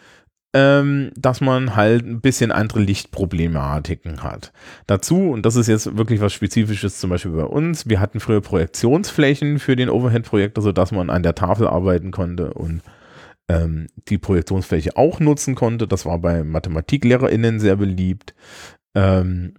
ähm, 0.55 1.11
dass 1.17 1.41
man 1.41 1.75
halt 1.75 2.07
ein 2.07 2.21
bisschen 2.21 2.53
andere 2.53 2.79
Lichtproblematiken 2.79 4.23
hat. 4.23 4.53
Dazu, 4.87 5.31
und 5.31 5.45
das 5.45 5.57
ist 5.57 5.67
jetzt 5.67 5.97
wirklich 5.97 6.21
was 6.21 6.33
Spezifisches 6.33 7.01
zum 7.01 7.11
Beispiel 7.11 7.33
bei 7.33 7.45
uns, 7.45 7.89
wir 7.89 7.99
hatten 7.99 8.21
früher 8.21 8.41
Projektionsflächen 8.41 9.59
für 9.59 9.75
den 9.75 9.91
Overhead-Projektor, 9.91 10.63
sodass 10.63 10.93
man 10.93 11.11
an 11.11 11.25
der 11.25 11.35
Tafel 11.35 11.67
arbeiten 11.67 12.13
konnte 12.13 12.55
und 12.55 12.83
ähm, 13.49 13.89
die 14.09 14.19
Projektionsfläche 14.19 14.97
auch 14.97 15.19
nutzen 15.19 15.57
konnte. 15.57 15.89
Das 15.89 16.07
war 16.07 16.21
bei 16.21 16.45
MathematiklehrerInnen 16.45 17.59
sehr 17.59 17.75
beliebt. 17.75 18.35
Ähm, 18.95 19.55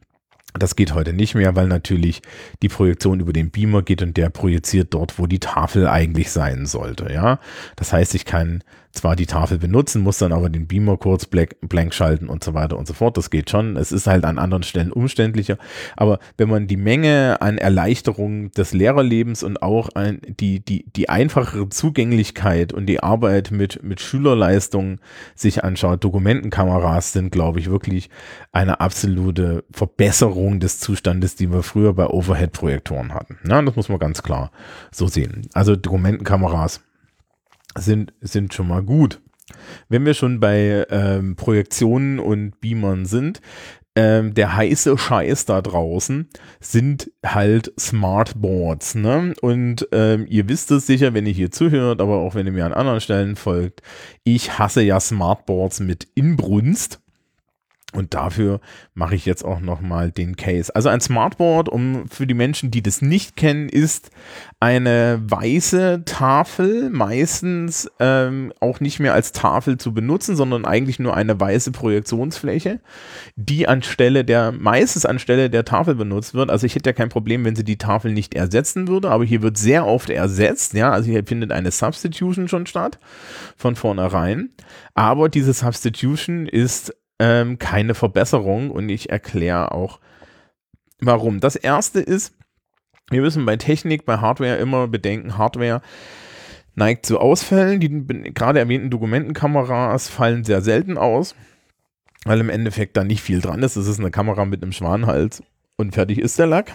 das 0.58 0.78
geht 0.78 0.94
heute 0.94 1.12
nicht 1.12 1.36
mehr, 1.36 1.58
weil 1.58 1.68
natürlich 1.68 2.22
die 2.62 2.70
Projektion 2.70 3.20
über 3.20 3.34
den 3.34 3.52
Beamer 3.52 3.82
geht 3.82 4.02
und 4.02 4.16
der 4.16 4.30
projiziert 4.30 4.94
dort, 4.94 5.20
wo 5.20 5.28
die 5.28 5.40
Tafel 5.40 5.88
eigentlich 5.88 6.32
sein 6.32 6.66
sollte. 6.66 7.12
Ja, 7.12 7.40
das 7.76 7.92
heißt, 7.92 8.16
ich 8.16 8.24
kann 8.24 8.64
zwar 8.96 9.16
die 9.16 9.26
Tafel 9.26 9.58
benutzen, 9.58 10.02
muss 10.02 10.18
dann 10.18 10.32
aber 10.32 10.50
den 10.50 10.68
Beamer 10.68 10.98
kurz 10.98 11.26
blank, 11.26 11.56
blank 11.62 11.94
schalten 11.94 12.28
und 12.28 12.44
so 12.44 12.54
weiter 12.54 12.78
und 12.78 12.88
so 12.88 12.94
fort. 12.94 13.18
Das 13.18 13.30
geht 13.30 13.50
schon. 13.50 13.78
Es 13.78 13.92
ist 13.92 14.08
halt 14.08 14.26
an 14.26 14.38
anderen 14.38 14.64
Stellen 14.64 14.92
umständlicher. 14.92 15.58
Aber 15.96 16.20
wenn 16.38 16.50
man 16.50 16.68
die 16.68 16.78
Menge 16.78 17.42
an 17.42 17.58
Erleichterungen 17.58 18.52
des 18.52 18.74
Lehrerlebens 18.74 19.44
und 19.44 19.62
auch 19.62 19.90
ein, 19.96 20.20
die, 20.28 20.60
die, 20.60 20.86
die 20.96 21.10
einfachere 21.10 21.70
Zugänglichkeit 21.70 22.74
und 22.74 22.86
die 22.88 23.02
Arbeit 23.02 23.52
mit, 23.52 23.84
mit 23.84 24.02
Schülerleistungen 24.02 25.00
sich 25.36 25.64
anschaut, 25.64 26.04
Dokumentenkameras 26.04 27.14
sind, 27.14 27.32
glaube 27.32 27.60
ich, 27.60 27.70
wirklich 27.70 28.10
eine 28.52 28.80
absolute 28.80 29.64
Verbesserung 29.72 30.60
des 30.60 30.80
Zustandes, 30.80 31.36
die 31.36 31.52
wir 31.52 31.64
früher 31.64 31.94
bei 31.94 32.08
Overhead-Projektoren 32.08 33.14
hatten. 33.14 33.38
Na, 33.44 33.62
das 33.62 33.76
muss 33.76 33.90
man 33.90 34.00
ganz 34.00 34.24
klar 34.24 34.52
so 34.92 35.08
sehen. 35.08 35.48
Also 35.54 35.76
Dokumentenkameras 35.76 36.82
sind, 37.78 38.14
sind 38.22 38.54
schon 38.54 38.68
mal 38.68 38.84
gut. 38.84 39.22
Wenn 39.90 40.06
wir 40.06 40.14
schon 40.14 40.40
bei 40.40 40.86
ähm, 40.90 41.36
Projektionen 41.36 42.20
und 42.20 42.60
Beamern 42.62 43.06
sind, 43.06 43.42
ähm, 43.96 44.34
der 44.34 44.56
heiße 44.56 44.98
Scheiß 44.98 45.46
da 45.46 45.62
draußen 45.62 46.28
sind 46.60 47.12
halt 47.26 47.72
Smartboards. 47.80 48.96
Ne? 48.96 49.34
Und 49.42 49.88
ähm, 49.92 50.26
ihr 50.28 50.50
wisst 50.50 50.72
es 50.72 50.86
sicher, 50.86 51.14
wenn 51.14 51.26
ihr 51.26 51.34
hier 51.34 51.52
zuhört, 51.52 52.02
aber 52.02 52.18
auch 52.18 52.36
wenn 52.36 52.46
ihr 52.46 52.52
mir 52.52 52.66
an 52.66 52.74
anderen 52.74 53.00
Stellen 53.00 53.36
folgt. 53.38 53.82
Ich 54.24 54.60
hasse 54.60 54.82
ja 54.82 55.00
Smartboards 55.00 55.80
mit 55.80 56.08
Inbrunst. 56.16 57.00
Und 57.96 58.14
dafür 58.14 58.60
mache 58.94 59.16
ich 59.16 59.26
jetzt 59.26 59.46
auch 59.46 59.62
nochmal 59.62 60.12
den 60.12 60.36
Case. 60.36 60.74
Also 60.76 60.90
ein 60.90 61.00
Smartboard, 61.00 61.70
um 61.70 62.10
für 62.10 62.28
die 62.28 62.34
Menschen, 62.34 62.70
die 62.70 62.84
das 62.84 63.02
nicht 63.02 63.38
kennen, 63.38 63.70
ist 63.70 64.10
eine 64.60 65.22
weiße 65.24 66.04
Tafel, 66.06 66.90
meistens 66.90 67.90
ähm, 68.00 68.52
auch 68.60 68.82
nicht 68.82 69.00
mehr 69.00 69.14
als 69.14 69.32
Tafel 69.32 69.78
zu 69.78 69.94
benutzen, 69.94 70.36
sondern 70.36 70.66
eigentlich 70.66 71.00
nur 71.00 71.16
eine 71.16 71.40
weiße 71.40 71.72
Projektionsfläche, 71.72 72.82
die 73.38 73.68
anstelle 73.68 74.26
der, 74.26 74.52
meistens 74.52 75.06
anstelle 75.06 75.50
der 75.50 75.64
Tafel 75.64 75.96
benutzt 75.96 76.34
wird. 76.34 76.50
Also 76.50 76.66
ich 76.66 76.76
hätte 76.76 76.90
ja 76.90 76.94
kein 76.94 77.10
Problem, 77.10 77.46
wenn 77.46 77.56
sie 77.56 77.64
die 77.64 77.78
Tafel 77.78 78.12
nicht 78.12 78.34
ersetzen 78.34 78.90
würde, 78.90 79.10
aber 79.10 79.24
hier 79.24 79.42
wird 79.42 79.58
sehr 79.58 79.88
oft 79.88 80.10
ersetzt, 80.10 80.74
ja, 80.74 80.92
also 80.92 81.10
hier 81.10 81.26
findet 81.26 81.54
eine 81.54 81.72
Substitution 81.72 82.50
schon 82.50 82.66
statt, 82.66 83.00
von 83.56 83.76
vornherein. 83.76 84.50
Aber 84.96 85.30
diese 85.30 85.54
Substitution 85.54 86.48
ist 86.48 86.94
ähm, 87.20 87.60
keine 87.60 87.96
Verbesserung 87.96 88.72
und 88.72 88.90
ich 88.90 89.10
erkläre 89.10 89.72
auch 89.72 90.00
warum. 91.00 91.40
Das 91.40 91.56
erste 91.56 92.00
ist, 92.00 92.34
wir 93.10 93.22
müssen 93.22 93.46
bei 93.46 93.58
Technik, 93.58 94.06
bei 94.06 94.18
Hardware 94.18 94.58
immer 94.58 94.88
bedenken, 94.88 95.38
Hardware 95.38 95.82
neigt 96.76 97.06
zu 97.06 97.20
Ausfällen. 97.20 97.80
Die 97.80 97.90
gerade 98.34 98.60
erwähnten 98.60 98.90
Dokumentenkameras 98.90 100.10
fallen 100.10 100.44
sehr 100.44 100.62
selten 100.62 100.98
aus, 100.98 101.36
weil 102.26 102.40
im 102.40 102.50
Endeffekt 102.50 102.98
da 102.98 103.04
nicht 103.04 103.22
viel 103.22 103.42
dran 103.42 103.64
ist. 103.64 103.76
Es 103.76 103.88
ist 103.88 104.00
eine 104.00 104.12
Kamera 104.12 104.46
mit 104.46 104.62
einem 104.62 104.72
Schwanhals 104.72 105.44
und 105.78 105.94
fertig 105.94 106.20
ist 106.20 106.40
der 106.40 106.48
Lack. 106.48 106.74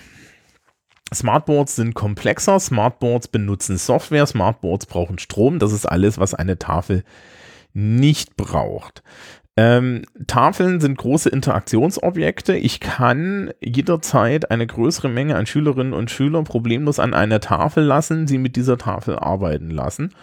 Smartboards 1.13 1.75
sind 1.75 1.95
komplexer, 1.95 2.61
Smartboards 2.61 3.29
benutzen 3.29 3.77
Software, 3.77 4.27
Smartboards 4.27 4.87
brauchen 4.87 5.19
Strom, 5.19 5.59
das 5.59 5.73
ist 5.73 5.85
alles, 5.85 6.19
was 6.19 6.35
eine 6.35 6.57
Tafel 6.57 7.03
nicht 7.73 8.37
braucht. 8.37 9.03
Ähm, 9.63 10.05
Tafeln 10.27 10.81
sind 10.81 10.97
große 10.97 11.29
Interaktionsobjekte. 11.29 12.57
Ich 12.57 12.81
kann 12.81 13.51
jederzeit 13.61 14.51
eine 14.51 14.67
größere 14.67 15.11
Menge 15.11 15.37
an 15.37 15.45
Schülerinnen 15.45 15.93
und 15.93 16.11
Schülern 16.11 16.45
problemlos 16.45 16.99
an 16.99 17.13
einer 17.13 17.41
Tafel 17.41 17.85
lassen, 17.85 18.27
sie 18.27 18.39
mit 18.39 18.57
dieser 18.57 18.79
Tafel 18.79 19.19
arbeiten 19.19 19.69
lassen 19.69 20.15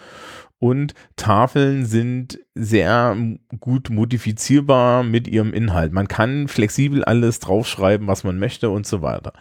und 0.60 0.94
Tafeln 1.16 1.86
sind 1.86 2.40
sehr 2.54 3.16
gut 3.60 3.90
modifizierbar 3.90 5.04
mit 5.04 5.28
ihrem 5.28 5.52
Inhalt. 5.52 5.92
Man 5.92 6.08
kann 6.08 6.48
flexibel 6.48 7.04
alles 7.04 7.38
draufschreiben, 7.38 8.08
was 8.08 8.24
man 8.24 8.40
möchte 8.40 8.68
und 8.70 8.84
so 8.84 9.00
weiter. 9.00 9.32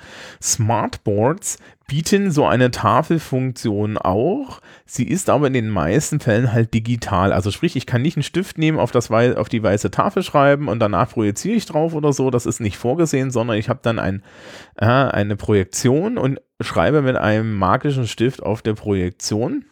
Smartboards 0.41 1.57
bieten 1.87 2.29
so 2.29 2.45
eine 2.45 2.69
Tafelfunktion 2.69 3.97
auch. 3.97 4.61
Sie 4.85 5.07
ist 5.07 5.29
aber 5.31 5.47
in 5.47 5.53
den 5.53 5.69
meisten 5.69 6.19
Fällen 6.19 6.53
halt 6.53 6.73
digital. 6.73 7.33
Also 7.33 7.49
sprich, 7.49 7.75
ich 7.75 7.87
kann 7.87 8.03
nicht 8.03 8.17
einen 8.17 8.23
Stift 8.23 8.59
nehmen, 8.59 8.77
auf, 8.77 8.91
das, 8.91 9.09
auf 9.09 9.49
die 9.49 9.63
weiße 9.63 9.89
Tafel 9.89 10.21
schreiben 10.21 10.67
und 10.67 10.79
danach 10.79 11.09
projiziere 11.09 11.55
ich 11.55 11.65
drauf 11.65 11.95
oder 11.95 12.13
so. 12.13 12.29
Das 12.29 12.45
ist 12.45 12.59
nicht 12.59 12.77
vorgesehen, 12.77 13.31
sondern 13.31 13.57
ich 13.57 13.69
habe 13.69 13.79
dann 13.81 13.97
ein, 13.97 14.21
äh, 14.75 14.85
eine 14.85 15.35
Projektion 15.35 16.19
und 16.19 16.39
schreibe 16.61 17.01
mit 17.01 17.15
einem 17.15 17.55
magischen 17.57 18.05
Stift 18.05 18.43
auf 18.43 18.61
der 18.61 18.73
Projektion 18.73 19.65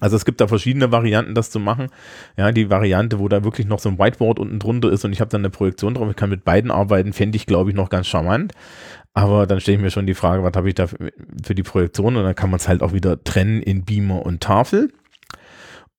also 0.00 0.16
es 0.16 0.24
gibt 0.24 0.40
da 0.40 0.48
verschiedene 0.48 0.90
Varianten, 0.90 1.34
das 1.34 1.50
zu 1.50 1.60
machen. 1.60 1.88
Ja, 2.36 2.50
die 2.52 2.70
Variante, 2.70 3.18
wo 3.18 3.28
da 3.28 3.44
wirklich 3.44 3.66
noch 3.66 3.78
so 3.78 3.90
ein 3.90 3.98
Whiteboard 3.98 4.38
unten 4.38 4.58
drunter 4.58 4.90
ist 4.90 5.04
und 5.04 5.12
ich 5.12 5.20
habe 5.20 5.30
dann 5.30 5.42
eine 5.42 5.50
Projektion 5.50 5.94
drauf, 5.94 6.10
ich 6.10 6.16
kann 6.16 6.30
mit 6.30 6.44
beiden 6.44 6.70
arbeiten, 6.70 7.12
fände 7.12 7.36
ich, 7.36 7.46
glaube 7.46 7.70
ich, 7.70 7.76
noch 7.76 7.90
ganz 7.90 8.06
charmant. 8.06 8.52
Aber 9.12 9.46
dann 9.46 9.60
stelle 9.60 9.76
ich 9.76 9.82
mir 9.82 9.90
schon 9.90 10.06
die 10.06 10.14
Frage, 10.14 10.42
was 10.42 10.52
habe 10.54 10.68
ich 10.68 10.74
da 10.74 10.86
für 10.86 11.54
die 11.54 11.62
Projektion? 11.62 12.16
Und 12.16 12.24
dann 12.24 12.34
kann 12.34 12.50
man 12.50 12.58
es 12.58 12.68
halt 12.68 12.82
auch 12.82 12.92
wieder 12.92 13.22
trennen 13.22 13.60
in 13.62 13.84
Beamer 13.84 14.24
und 14.24 14.40
Tafel. 14.40 14.90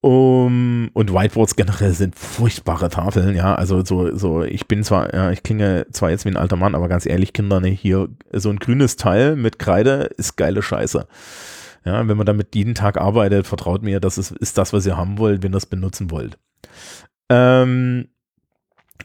Um, 0.03 0.89
und 0.93 1.13
Whiteboards 1.13 1.55
generell 1.55 1.91
sind 1.91 2.17
furchtbare 2.17 2.89
Tafeln, 2.89 3.36
ja. 3.36 3.53
Also 3.53 3.86
so, 3.86 4.15
so, 4.15 4.41
ich 4.41 4.67
bin 4.67 4.84
zwar, 4.84 5.13
ja, 5.13 5.29
ich 5.29 5.43
klinge 5.43 5.86
zwar 5.91 6.10
jetzt 6.10 6.25
wie 6.25 6.29
ein 6.29 6.38
alter 6.38 6.55
Mann, 6.55 6.74
aber 6.74 6.88
ganz 6.88 7.05
ehrlich, 7.05 7.34
Kinder, 7.34 7.60
ne, 7.60 7.67
hier 7.67 8.10
so 8.31 8.50
ein 8.50 8.58
grünes 8.58 8.96
Teil 8.96 9.36
mit 9.36 9.60
Kreide 9.60 10.10
ist 10.17 10.38
geile 10.38 10.63
Scheiße. 10.63 11.05
Ja, 11.84 12.08
wenn 12.08 12.18
man 12.18 12.26
damit 12.26 12.56
jeden 12.56 12.76
Tag 12.76 12.98
arbeitet, 12.98 13.48
vertraut 13.48 13.82
mir, 13.82 14.00
das 14.00 14.18
ist, 14.18 14.32
ist 14.32 14.58
das, 14.58 14.72
was 14.72 14.86
ihr 14.86 14.98
haben 14.98 15.18
wollt, 15.18 15.42
wenn 15.42 15.54
ihr 15.54 15.58
es 15.58 15.66
benutzen 15.66 16.12
wollt. 16.12 16.38
Ähm, 17.30 18.10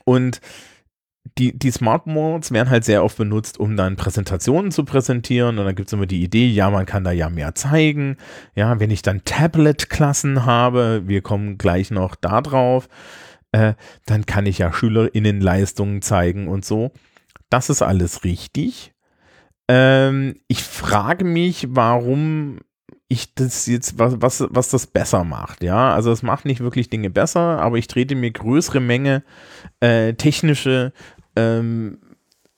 und 0.04 0.40
die, 1.38 1.59
die 1.59 1.71
Smart 1.71 2.06
Modes 2.06 2.52
werden 2.52 2.71
halt 2.71 2.85
sehr 2.85 3.04
oft 3.04 3.16
benutzt, 3.16 3.59
um 3.59 3.76
dann 3.76 3.97
Präsentationen 3.97 4.71
zu 4.71 4.85
präsentieren. 4.85 5.59
Und 5.59 5.66
dann 5.66 5.75
gibt 5.75 5.88
es 5.88 5.92
immer 5.92 6.06
die 6.06 6.23
Idee, 6.23 6.47
ja, 6.49 6.71
man 6.71 6.87
kann 6.87 7.04
da 7.04 7.12
ja 7.12 7.28
mehr 7.28 7.54
zeigen. 7.54 8.16
Ja, 8.54 8.78
wenn 8.80 8.90
ich 8.90 9.02
dann 9.02 9.25
Tablet-Klassen 9.25 10.47
habe, 10.47 11.02
wir 11.06 11.23
kommen 11.23 11.59
gleich 11.59 11.90
noch 11.90 12.14
da 12.14 12.40
drauf, 12.40 12.88
äh, 13.52 13.75
dann 14.06 14.26
kann 14.26 14.47
ich 14.47 14.59
ja 14.59 14.73
SchülerInnenleistungen 14.73 16.02
zeigen 16.02 16.49
und 16.49 16.64
so. 16.64 16.92
Das 17.50 17.71
ist 17.71 17.83
alles 17.83 18.25
richtig. 18.25 18.95
Ähm, 19.68 20.37
ich 20.49 20.62
frage 20.62 21.25
mich, 21.25 21.66
warum 21.71 22.61
ich 23.08 23.34
das 23.34 23.66
jetzt, 23.66 23.98
was, 23.98 24.20
was, 24.20 24.44
was 24.50 24.70
das 24.70 24.86
besser 24.86 25.25
macht, 25.25 25.62
ja. 25.62 25.94
Also 25.94 26.10
es 26.10 26.22
macht 26.22 26.44
nicht 26.44 26.60
wirklich 26.60 26.90
Dinge 26.90 27.10
besser, 27.10 27.60
aber 27.60 27.76
ich 27.76 27.86
trete 27.86 28.14
mir 28.14 28.30
größere 28.30 28.80
Menge 28.80 29.22
äh, 29.80 30.14
technische 30.14 30.92
ähm, 31.36 31.98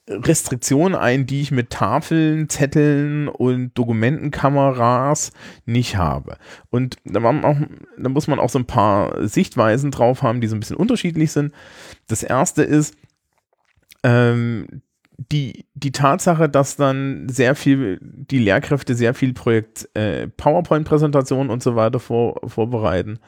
Restriktionen 0.08 0.96
ein, 0.96 1.26
die 1.26 1.42
ich 1.42 1.50
mit 1.50 1.70
Tafeln, 1.70 2.48
Zetteln 2.48 3.28
und 3.28 3.76
Dokumentenkameras 3.76 5.32
nicht 5.66 5.96
habe. 5.96 6.38
Und 6.70 6.96
da, 7.04 7.22
auch, 7.22 7.56
da, 7.98 8.08
muss 8.08 8.26
man 8.26 8.38
auch 8.38 8.48
so 8.48 8.58
ein 8.58 8.66
paar 8.66 9.28
Sichtweisen 9.28 9.90
drauf 9.90 10.22
haben, 10.22 10.40
die 10.40 10.46
so 10.46 10.56
ein 10.56 10.60
bisschen 10.60 10.76
unterschiedlich 10.76 11.32
sind. 11.32 11.52
Das 12.06 12.22
erste 12.22 12.62
ist, 12.62 12.94
ähm, 14.02 14.82
die, 15.18 15.66
die 15.74 15.90
Tatsache, 15.90 16.48
dass 16.48 16.76
dann 16.76 17.28
sehr 17.28 17.56
viel, 17.56 17.98
die 18.00 18.38
Lehrkräfte 18.38 18.94
sehr 18.94 19.14
viel 19.14 19.34
Projekt 19.34 19.88
äh, 19.94 20.28
PowerPoint-Präsentationen 20.28 21.50
und 21.50 21.62
so 21.62 21.74
weiter 21.74 21.98
vor, 21.98 22.40
vorbereiten, 22.46 23.18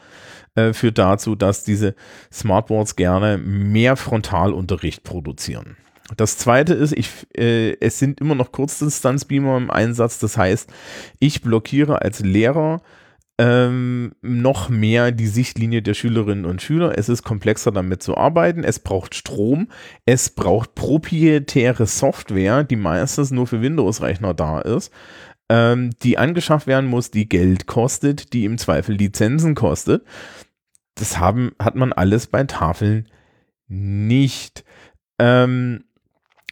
äh, 0.54 0.72
führt 0.72 0.98
dazu, 0.98 1.34
dass 1.34 1.64
diese 1.64 1.96
Smartboards 2.32 2.94
gerne 2.94 3.38
mehr 3.38 3.96
Frontalunterricht 3.96 5.02
produzieren. 5.02 5.76
Das 6.16 6.38
zweite 6.38 6.74
ist, 6.74 6.92
ich, 6.92 7.10
äh, 7.36 7.76
es 7.80 7.98
sind 7.98 8.20
immer 8.20 8.34
noch 8.34 8.52
Kurzdistanzbeamer 8.52 9.56
im 9.56 9.70
Einsatz. 9.70 10.18
Das 10.20 10.36
heißt, 10.36 10.70
ich 11.18 11.42
blockiere 11.42 12.02
als 12.02 12.20
Lehrer 12.20 12.82
ähm, 13.40 14.12
noch 14.20 14.68
mehr 14.68 15.12
die 15.12 15.26
Sichtlinie 15.26 15.80
der 15.80 15.94
Schülerinnen 15.94 16.44
und 16.44 16.60
Schüler. 16.60 16.98
Es 16.98 17.08
ist 17.08 17.22
komplexer 17.22 17.72
damit 17.72 18.02
zu 18.02 18.14
arbeiten. 18.18 18.64
Es 18.64 18.80
braucht 18.80 19.14
Strom. 19.14 19.68
Es 20.04 20.28
braucht 20.28 20.74
proprietäre 20.74 21.86
Software, 21.86 22.64
die 22.64 22.76
meistens 22.76 23.30
nur 23.30 23.46
für 23.46 23.62
Windows-Rechner 23.62 24.34
da 24.34 24.60
ist, 24.60 24.92
ähm, 25.48 25.88
die 26.02 26.18
angeschafft 26.18 26.66
werden 26.66 26.90
muss, 26.90 27.10
die 27.10 27.30
Geld 27.30 27.66
kostet, 27.66 28.34
die 28.34 28.44
im 28.44 28.58
Zweifel 28.58 28.94
Lizenzen 28.94 29.54
kostet. 29.54 30.04
Das 30.96 31.18
haben, 31.18 31.52
hat 31.58 31.76
man 31.76 31.94
alles 31.94 32.26
bei 32.26 32.44
Tafeln 32.44 33.08
nicht. 33.68 34.64
Ähm, 35.18 35.84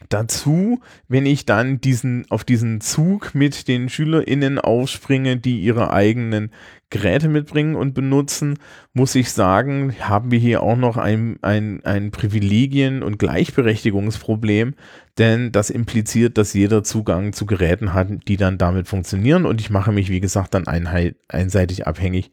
dazu, 0.08 0.80
wenn 1.08 1.26
ich 1.26 1.46
dann 1.46 1.80
diesen, 1.80 2.24
auf 2.30 2.44
diesen 2.44 2.80
Zug 2.80 3.34
mit 3.34 3.68
den 3.68 3.88
SchülerInnen 3.88 4.58
aufspringe, 4.58 5.36
die 5.36 5.60
ihre 5.60 5.92
eigenen 5.92 6.50
Geräte 6.90 7.28
mitbringen 7.28 7.74
und 7.74 7.94
benutzen, 7.94 8.58
muss 8.94 9.14
ich 9.14 9.32
sagen, 9.32 9.94
haben 10.00 10.30
wir 10.30 10.38
hier 10.38 10.62
auch 10.62 10.76
noch 10.76 10.96
ein, 10.96 11.38
ein, 11.42 11.84
ein 11.84 12.10
Privilegien- 12.10 13.02
und 13.02 13.18
Gleichberechtigungsproblem, 13.18 14.74
denn 15.18 15.52
das 15.52 15.70
impliziert, 15.70 16.38
dass 16.38 16.54
jeder 16.54 16.84
Zugang 16.84 17.32
zu 17.32 17.44
Geräten 17.44 17.92
hat, 17.92 18.08
die 18.28 18.36
dann 18.36 18.56
damit 18.56 18.88
funktionieren. 18.88 19.44
Und 19.46 19.60
ich 19.60 19.70
mache 19.70 19.92
mich, 19.92 20.08
wie 20.08 20.20
gesagt, 20.20 20.54
dann 20.54 20.66
einheit, 20.66 21.16
einseitig 21.28 21.86
abhängig 21.86 22.30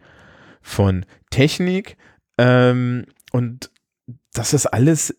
von 0.61 1.05
Technik, 1.31 1.97
Ähm, 2.37 3.05
und 3.31 3.71
das 4.33 4.53
ist 4.53 4.65
alles 4.65 5.15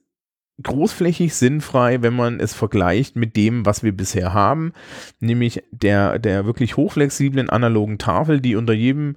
großflächig 0.62 1.34
sinnfrei, 1.34 2.02
wenn 2.02 2.14
man 2.14 2.40
es 2.40 2.54
vergleicht 2.54 3.16
mit 3.16 3.36
dem, 3.36 3.66
was 3.66 3.82
wir 3.82 3.92
bisher 3.92 4.32
haben, 4.32 4.72
nämlich 5.20 5.62
der, 5.70 6.18
der 6.18 6.46
wirklich 6.46 6.76
hochflexiblen 6.76 7.50
analogen 7.50 7.98
Tafel, 7.98 8.40
die 8.40 8.56
unter 8.56 8.72
jedem 8.72 9.16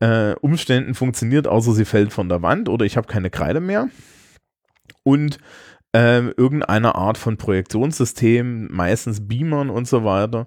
äh, 0.00 0.34
Umständen 0.40 0.94
funktioniert, 0.94 1.46
außer 1.46 1.72
sie 1.72 1.84
fällt 1.84 2.12
von 2.12 2.28
der 2.28 2.42
Wand 2.42 2.68
oder 2.68 2.86
ich 2.86 2.96
habe 2.96 3.06
keine 3.06 3.30
Kreide 3.30 3.60
mehr. 3.60 3.88
Und 5.04 5.38
ähm, 5.94 6.32
irgendeine 6.36 6.94
Art 6.94 7.18
von 7.18 7.36
Projektionssystem, 7.36 8.68
meistens 8.72 9.28
Beamern 9.28 9.68
und 9.68 9.86
so 9.86 10.04
weiter, 10.04 10.46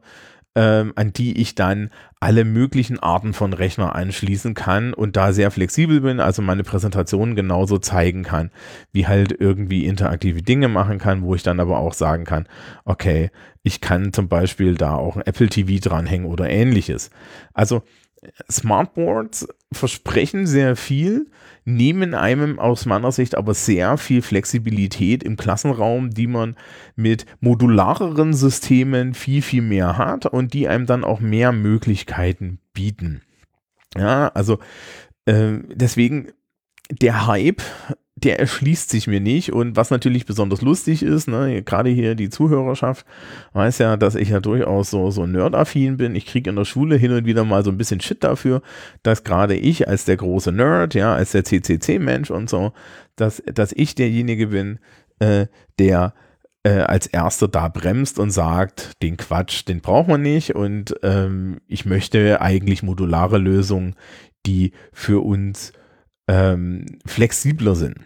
ähm, 0.56 0.94
an 0.96 1.12
die 1.12 1.40
ich 1.42 1.54
dann 1.56 1.92
alle 2.20 2.46
möglichen 2.46 2.98
Arten 3.00 3.34
von 3.34 3.54
Rechner 3.54 3.94
anschließen 3.94 4.54
kann 4.54 4.94
und 4.94 5.16
da 5.16 5.34
sehr 5.34 5.52
flexibel 5.52 6.02
bin, 6.02 6.20
also 6.20 6.42
meine 6.42 6.64
Präsentation 6.64 7.36
genauso 7.36 7.78
zeigen 7.78 8.24
kann, 8.24 8.52
wie 8.92 9.06
halt 9.06 9.36
irgendwie 9.38 9.86
interaktive 9.86 10.42
Dinge 10.42 10.70
machen 10.70 10.98
kann, 10.98 11.22
wo 11.22 11.36
ich 11.36 11.44
dann 11.44 11.60
aber 11.60 11.78
auch 11.78 11.94
sagen 11.94 12.24
kann, 12.24 12.48
okay, 12.86 13.32
ich 13.64 13.82
kann 13.82 14.14
zum 14.14 14.30
Beispiel 14.30 14.76
da 14.76 14.96
auch 14.96 15.18
ein 15.18 15.26
Apple 15.26 15.50
TV 15.50 15.80
dranhängen 15.88 16.28
oder 16.28 16.50
ähnliches. 16.50 17.10
Also 17.54 17.84
Smartboards 18.50 19.48
versprechen 19.72 20.48
sehr 20.48 20.76
viel, 20.76 21.28
nehmen 21.66 22.14
einem 22.14 22.60
aus 22.60 22.86
meiner 22.86 23.12
Sicht 23.12 23.36
aber 23.36 23.54
sehr 23.54 23.98
viel 23.98 24.22
Flexibilität 24.22 25.24
im 25.24 25.36
Klassenraum, 25.36 26.12
die 26.12 26.28
man 26.28 26.56
mit 26.96 27.26
modulareren 27.40 28.34
Systemen 28.34 29.16
viel, 29.16 29.42
viel 29.42 29.64
mehr 29.64 29.98
hat 29.98 30.28
und 30.28 30.54
die 30.54 30.68
einem 30.68 30.86
dann 30.86 31.04
auch 31.04 31.20
mehr 31.20 31.52
Möglichkeiten 31.52 32.60
bieten. 32.74 33.22
Ja, 33.98 34.28
also 34.30 34.60
äh, 35.26 35.58
deswegen 35.74 36.32
der 36.90 37.26
Hype 37.26 37.64
der 38.16 38.40
erschließt 38.40 38.90
sich 38.90 39.08
mir 39.08 39.20
nicht. 39.20 39.52
Und 39.52 39.76
was 39.76 39.92
natürlich 39.92 40.26
besonders 40.26 40.62
lustig 40.62 41.04
ist, 41.04 41.28
ne, 41.28 41.62
gerade 41.64 41.90
hier 41.90 42.16
die 42.16 42.30
Zuhörerschaft 42.30 43.06
weiß 43.54 43.80
ja, 43.80 43.98
dass 43.98 44.16
ich 44.16 44.30
ja 44.30 44.40
durchaus 44.40 44.90
so, 44.90 45.12
so 45.12 45.26
nerdaffin 45.26 45.98
bin. 45.98 46.16
Ich 46.16 46.26
kriege 46.26 46.50
in 46.50 46.56
der 46.56 46.66
Schule 46.66 46.96
hin 46.96 47.12
und 47.12 47.26
wieder 47.26 47.44
mal 47.44 47.64
so 47.64 47.72
ein 47.72 47.78
bisschen 47.78 48.00
Shit 48.00 48.24
dafür, 48.24 48.62
dass 49.04 49.24
gerade 49.24 49.56
ich 49.56 49.88
als 49.88 50.06
der 50.06 50.18
große 50.18 50.52
Nerd, 50.54 50.94
ja, 50.94 51.14
als 51.14 51.32
der 51.32 51.44
CCC-Mensch 51.44 52.32
und 52.32 52.50
so, 52.50 52.72
dass, 53.18 53.44
dass 53.54 53.74
ich 53.74 53.96
derjenige 53.96 54.48
bin, 54.48 54.80
äh, 55.20 55.48
der 55.78 56.14
äh, 56.64 56.80
als 56.80 57.08
erster 57.08 57.50
da 57.50 57.68
bremst 57.68 58.18
und 58.18 58.32
sagt, 58.32 59.02
den 59.04 59.18
Quatsch, 59.18 59.68
den 59.68 59.82
braucht 59.82 60.08
man 60.08 60.22
nicht 60.22 60.56
und 60.56 60.96
ähm, 61.04 61.60
ich 61.68 61.86
möchte 61.86 62.42
eigentlich 62.42 62.82
modulare 62.82 63.38
Lösungen, 63.38 63.96
die 64.46 64.72
für 64.94 65.24
uns 65.24 65.74
ähm, 66.28 66.86
flexibler 67.06 67.76
sind. 67.76 67.98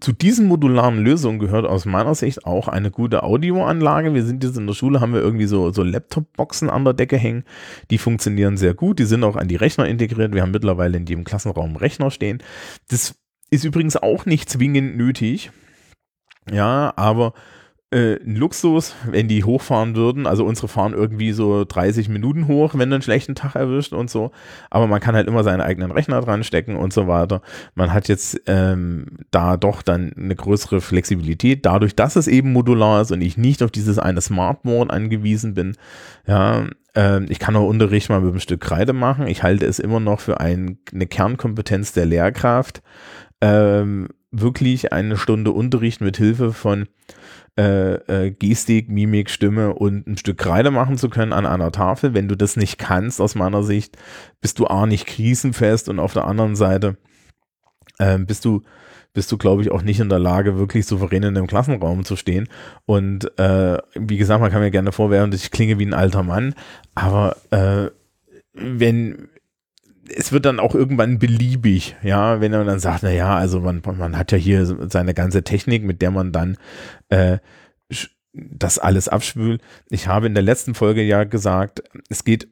Zu 0.00 0.12
diesen 0.12 0.46
modularen 0.48 0.98
Lösungen 0.98 1.38
gehört 1.38 1.66
aus 1.66 1.86
meiner 1.86 2.14
Sicht 2.16 2.46
auch 2.46 2.66
eine 2.66 2.90
gute 2.90 3.22
Audioanlage. 3.22 4.12
Wir 4.12 4.24
sind 4.24 4.42
jetzt 4.42 4.56
in 4.58 4.66
der 4.66 4.74
Schule, 4.74 5.00
haben 5.00 5.14
wir 5.14 5.20
irgendwie 5.20 5.46
so, 5.46 5.70
so 5.72 5.84
Laptop-Boxen 5.84 6.68
an 6.68 6.84
der 6.84 6.94
Decke 6.94 7.16
hängen. 7.16 7.44
Die 7.90 7.98
funktionieren 7.98 8.56
sehr 8.56 8.74
gut. 8.74 8.98
Die 8.98 9.04
sind 9.04 9.22
auch 9.22 9.36
an 9.36 9.46
die 9.46 9.56
Rechner 9.56 9.86
integriert. 9.86 10.34
Wir 10.34 10.42
haben 10.42 10.50
mittlerweile 10.50 10.96
in 10.96 11.06
jedem 11.06 11.24
Klassenraum 11.24 11.76
Rechner 11.76 12.10
stehen. 12.10 12.42
Das 12.88 13.14
ist 13.50 13.64
übrigens 13.64 13.96
auch 13.96 14.26
nicht 14.26 14.50
zwingend 14.50 14.96
nötig. 14.96 15.52
Ja, 16.50 16.92
aber 16.96 17.32
äh, 17.94 18.20
ein 18.24 18.34
Luxus, 18.34 18.94
wenn 19.08 19.28
die 19.28 19.44
hochfahren 19.44 19.94
würden. 19.94 20.26
Also 20.26 20.44
unsere 20.44 20.66
fahren 20.66 20.94
irgendwie 20.94 21.32
so 21.32 21.64
30 21.64 22.08
Minuten 22.08 22.48
hoch, 22.48 22.74
wenn 22.74 22.90
du 22.90 22.96
einen 22.96 23.02
schlechten 23.02 23.36
Tag 23.36 23.54
erwischt 23.54 23.92
und 23.92 24.10
so. 24.10 24.32
Aber 24.68 24.88
man 24.88 25.00
kann 25.00 25.14
halt 25.14 25.28
immer 25.28 25.44
seinen 25.44 25.60
eigenen 25.60 25.92
Rechner 25.92 26.20
dran 26.20 26.42
stecken 26.42 26.76
und 26.76 26.92
so 26.92 27.06
weiter. 27.06 27.40
Man 27.74 27.92
hat 27.92 28.08
jetzt 28.08 28.40
ähm, 28.46 29.06
da 29.30 29.56
doch 29.56 29.82
dann 29.82 30.12
eine 30.16 30.34
größere 30.34 30.80
Flexibilität, 30.80 31.64
dadurch, 31.64 31.94
dass 31.94 32.16
es 32.16 32.26
eben 32.26 32.52
modular 32.52 33.00
ist 33.00 33.12
und 33.12 33.20
ich 33.20 33.36
nicht 33.36 33.62
auf 33.62 33.70
dieses 33.70 33.98
eine 33.98 34.20
Smartboard 34.20 34.90
angewiesen 34.90 35.54
bin. 35.54 35.76
Ja, 36.26 36.66
ich 36.96 37.38
kann 37.38 37.56
auch 37.56 37.68
Unterricht 37.68 38.08
mal 38.08 38.20
mit 38.20 38.30
einem 38.30 38.40
Stück 38.40 38.60
Kreide 38.60 38.92
machen. 38.92 39.26
Ich 39.26 39.42
halte 39.42 39.66
es 39.66 39.78
immer 39.78 40.00
noch 40.00 40.20
für 40.20 40.40
ein, 40.40 40.78
eine 40.92 41.06
Kernkompetenz 41.06 41.92
der 41.92 42.06
Lehrkraft. 42.06 42.82
Ähm, 43.40 44.08
wirklich 44.30 44.92
eine 44.92 45.16
Stunde 45.16 45.52
Unterricht 45.52 46.00
mit 46.00 46.16
Hilfe 46.16 46.52
von 46.52 46.86
äh, 47.58 47.94
äh, 48.26 48.30
Gestik, 48.32 48.88
Mimik, 48.88 49.30
Stimme 49.30 49.74
und 49.74 50.06
ein 50.06 50.16
Stück 50.16 50.38
Kreide 50.38 50.70
machen 50.70 50.98
zu 50.98 51.08
können 51.08 51.32
an 51.32 51.46
einer 51.46 51.70
Tafel. 51.70 52.14
Wenn 52.14 52.28
du 52.28 52.36
das 52.36 52.56
nicht 52.56 52.78
kannst, 52.78 53.20
aus 53.20 53.34
meiner 53.34 53.62
Sicht, 53.62 53.96
bist 54.40 54.58
du 54.58 54.66
A 54.66 54.86
nicht 54.86 55.06
krisenfest 55.06 55.88
und 55.88 56.00
auf 56.00 56.12
der 56.12 56.26
anderen 56.26 56.56
Seite 56.56 56.96
äh, 57.98 58.18
bist 58.18 58.44
du 58.44 58.62
bist 59.14 59.32
du, 59.32 59.38
glaube 59.38 59.62
ich, 59.62 59.70
auch 59.70 59.82
nicht 59.82 60.00
in 60.00 60.10
der 60.10 60.18
Lage, 60.18 60.58
wirklich 60.58 60.84
souverän 60.86 61.22
in 61.22 61.36
einem 61.36 61.46
Klassenraum 61.46 62.04
zu 62.04 62.16
stehen. 62.16 62.48
Und 62.84 63.38
äh, 63.38 63.78
wie 63.94 64.18
gesagt, 64.18 64.42
man 64.42 64.50
kann 64.50 64.60
mir 64.60 64.70
gerne 64.70 64.92
vorwerfen, 64.92 65.30
dass 65.30 65.42
ich 65.42 65.50
klinge 65.50 65.78
wie 65.78 65.86
ein 65.86 65.94
alter 65.94 66.22
Mann, 66.22 66.54
aber 66.94 67.36
äh, 67.50 67.90
wenn, 68.52 69.28
es 70.14 70.32
wird 70.32 70.44
dann 70.44 70.60
auch 70.60 70.74
irgendwann 70.74 71.18
beliebig, 71.18 71.96
ja, 72.02 72.40
wenn 72.40 72.52
man 72.52 72.66
dann 72.66 72.80
sagt, 72.80 73.04
na 73.04 73.10
ja, 73.10 73.36
also 73.36 73.60
man, 73.60 73.82
man 73.96 74.18
hat 74.18 74.32
ja 74.32 74.38
hier 74.38 74.66
seine 74.90 75.14
ganze 75.14 75.44
Technik, 75.44 75.84
mit 75.84 76.02
der 76.02 76.10
man 76.10 76.32
dann 76.32 76.58
äh, 77.08 77.38
das 78.32 78.78
alles 78.80 79.08
abspült. 79.08 79.62
Ich 79.90 80.08
habe 80.08 80.26
in 80.26 80.34
der 80.34 80.42
letzten 80.42 80.74
Folge 80.74 81.02
ja 81.02 81.22
gesagt, 81.24 81.84
es 82.08 82.24
geht 82.24 82.48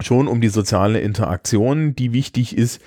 schon 0.00 0.28
um 0.28 0.40
die 0.40 0.48
soziale 0.48 1.00
Interaktion, 1.00 1.94
die 1.94 2.12
wichtig 2.12 2.56
ist 2.56 2.80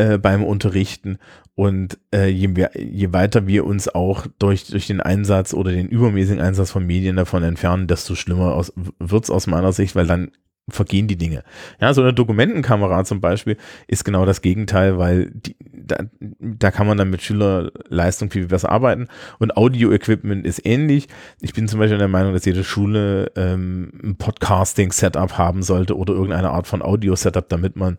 äh, 0.00 0.18
beim 0.18 0.42
Unterrichten. 0.42 1.18
Und 1.54 1.98
äh, 2.14 2.28
je, 2.28 2.48
je, 2.74 3.12
weiter 3.12 3.46
wir 3.46 3.66
uns 3.66 3.88
auch 3.88 4.26
durch, 4.38 4.66
durch 4.68 4.86
den 4.86 5.00
Einsatz 5.00 5.52
oder 5.52 5.72
den 5.72 5.88
übermäßigen 5.88 6.40
Einsatz 6.40 6.70
von 6.70 6.86
Medien 6.86 7.16
davon 7.16 7.42
entfernen, 7.42 7.86
desto 7.86 8.14
schlimmer 8.14 8.64
wird 8.98 9.24
es 9.24 9.30
aus 9.30 9.46
meiner 9.46 9.72
Sicht, 9.72 9.94
weil 9.94 10.06
dann 10.06 10.30
vergehen 10.70 11.08
die 11.08 11.16
Dinge. 11.16 11.42
Ja, 11.80 11.92
so 11.92 12.00
eine 12.00 12.14
Dokumentenkamera 12.14 13.04
zum 13.04 13.20
Beispiel 13.20 13.56
ist 13.88 14.04
genau 14.04 14.24
das 14.24 14.40
Gegenteil, 14.40 14.98
weil 14.98 15.32
die, 15.34 15.56
da, 15.60 15.98
da 16.38 16.70
kann 16.70 16.86
man 16.86 16.96
dann 16.96 17.10
mit 17.10 17.22
Schülerleistung 17.22 18.30
viel 18.30 18.46
besser 18.46 18.70
arbeiten 18.70 19.08
und 19.38 19.56
Audio-Equipment 19.56 20.46
ist 20.46 20.64
ähnlich. 20.64 21.08
Ich 21.40 21.52
bin 21.52 21.68
zum 21.68 21.80
Beispiel 21.80 21.98
der 21.98 22.08
Meinung, 22.08 22.32
dass 22.32 22.44
jede 22.44 22.64
Schule 22.64 23.32
ähm, 23.36 23.92
ein 24.02 24.16
Podcasting-Setup 24.16 25.36
haben 25.36 25.62
sollte 25.62 25.96
oder 25.96 26.14
irgendeine 26.14 26.50
Art 26.50 26.66
von 26.66 26.80
Audio-Setup, 26.82 27.48
damit 27.48 27.76
man 27.76 27.98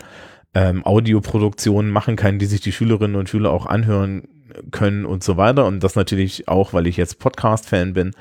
ähm, 0.53 0.85
Audioproduktionen 0.85 1.91
machen 1.91 2.15
kann, 2.15 2.39
die 2.39 2.45
sich 2.45 2.61
die 2.61 2.71
Schülerinnen 2.71 3.15
und 3.15 3.29
Schüler 3.29 3.51
auch 3.51 3.65
anhören 3.65 4.27
können 4.71 5.05
und 5.05 5.23
so 5.23 5.37
weiter. 5.37 5.65
Und 5.65 5.83
das 5.83 5.95
natürlich 5.95 6.47
auch, 6.47 6.73
weil 6.73 6.87
ich 6.87 6.97
jetzt 6.97 7.19
Podcast-Fan 7.19 7.93
bin, 7.93 8.11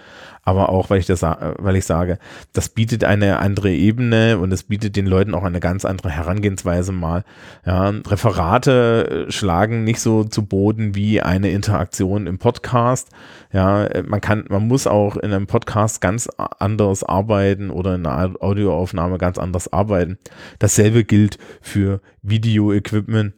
aber 0.42 0.70
auch, 0.70 0.90
weil 0.90 0.98
ich 0.98 1.06
das, 1.06 1.22
weil 1.22 1.76
ich 1.76 1.84
sage, 1.84 2.18
das 2.52 2.70
bietet 2.70 3.04
eine 3.04 3.38
andere 3.40 3.70
Ebene 3.70 4.38
und 4.38 4.52
es 4.52 4.64
bietet 4.64 4.96
den 4.96 5.06
Leuten 5.06 5.34
auch 5.34 5.44
eine 5.44 5.60
ganz 5.60 5.84
andere 5.84 6.10
Herangehensweise 6.10 6.92
mal. 6.92 7.24
Ja, 7.66 7.90
Referate 7.90 9.26
schlagen 9.28 9.84
nicht 9.84 10.00
so 10.00 10.24
zu 10.24 10.46
Boden 10.46 10.94
wie 10.94 11.20
eine 11.20 11.50
Interaktion 11.50 12.26
im 12.26 12.38
Podcast. 12.38 13.10
Ja, 13.52 13.88
man 14.06 14.20
kann, 14.20 14.44
man 14.48 14.66
muss 14.66 14.86
auch 14.86 15.16
in 15.16 15.32
einem 15.32 15.46
Podcast 15.46 16.00
ganz 16.00 16.28
anders 16.38 17.04
arbeiten 17.04 17.70
oder 17.70 17.96
in 17.96 18.06
einer 18.06 18.34
Audioaufnahme 18.40 19.18
ganz 19.18 19.38
anders 19.38 19.72
arbeiten. 19.72 20.18
Dasselbe 20.58 21.04
gilt 21.04 21.38
für 21.60 22.00
Video-Equipment. 22.22 23.34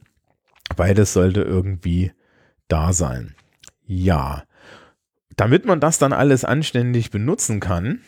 Beides 0.77 1.13
sollte 1.13 1.43
irgendwie 1.43 2.13
da 2.73 2.93
sein. 2.93 3.35
Ja. 3.87 4.45
Damit 5.37 5.65
man 5.65 5.81
das 5.81 5.99
dann 5.99 6.13
alles 6.13 6.45
anständig 6.45 7.11
benutzen 7.11 7.61
kann, 7.61 8.01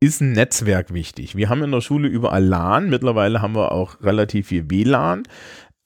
ist 0.00 0.20
ein 0.20 0.32
Netzwerk 0.32 0.92
wichtig. 0.92 1.34
Wir 1.34 1.48
haben 1.48 1.62
in 1.62 1.72
der 1.72 1.80
Schule 1.80 2.08
überall 2.08 2.44
LAN, 2.44 2.90
mittlerweile 2.90 3.40
haben 3.40 3.54
wir 3.54 3.72
auch 3.72 4.02
relativ 4.02 4.48
viel 4.48 4.70
WLAN. 4.70 5.22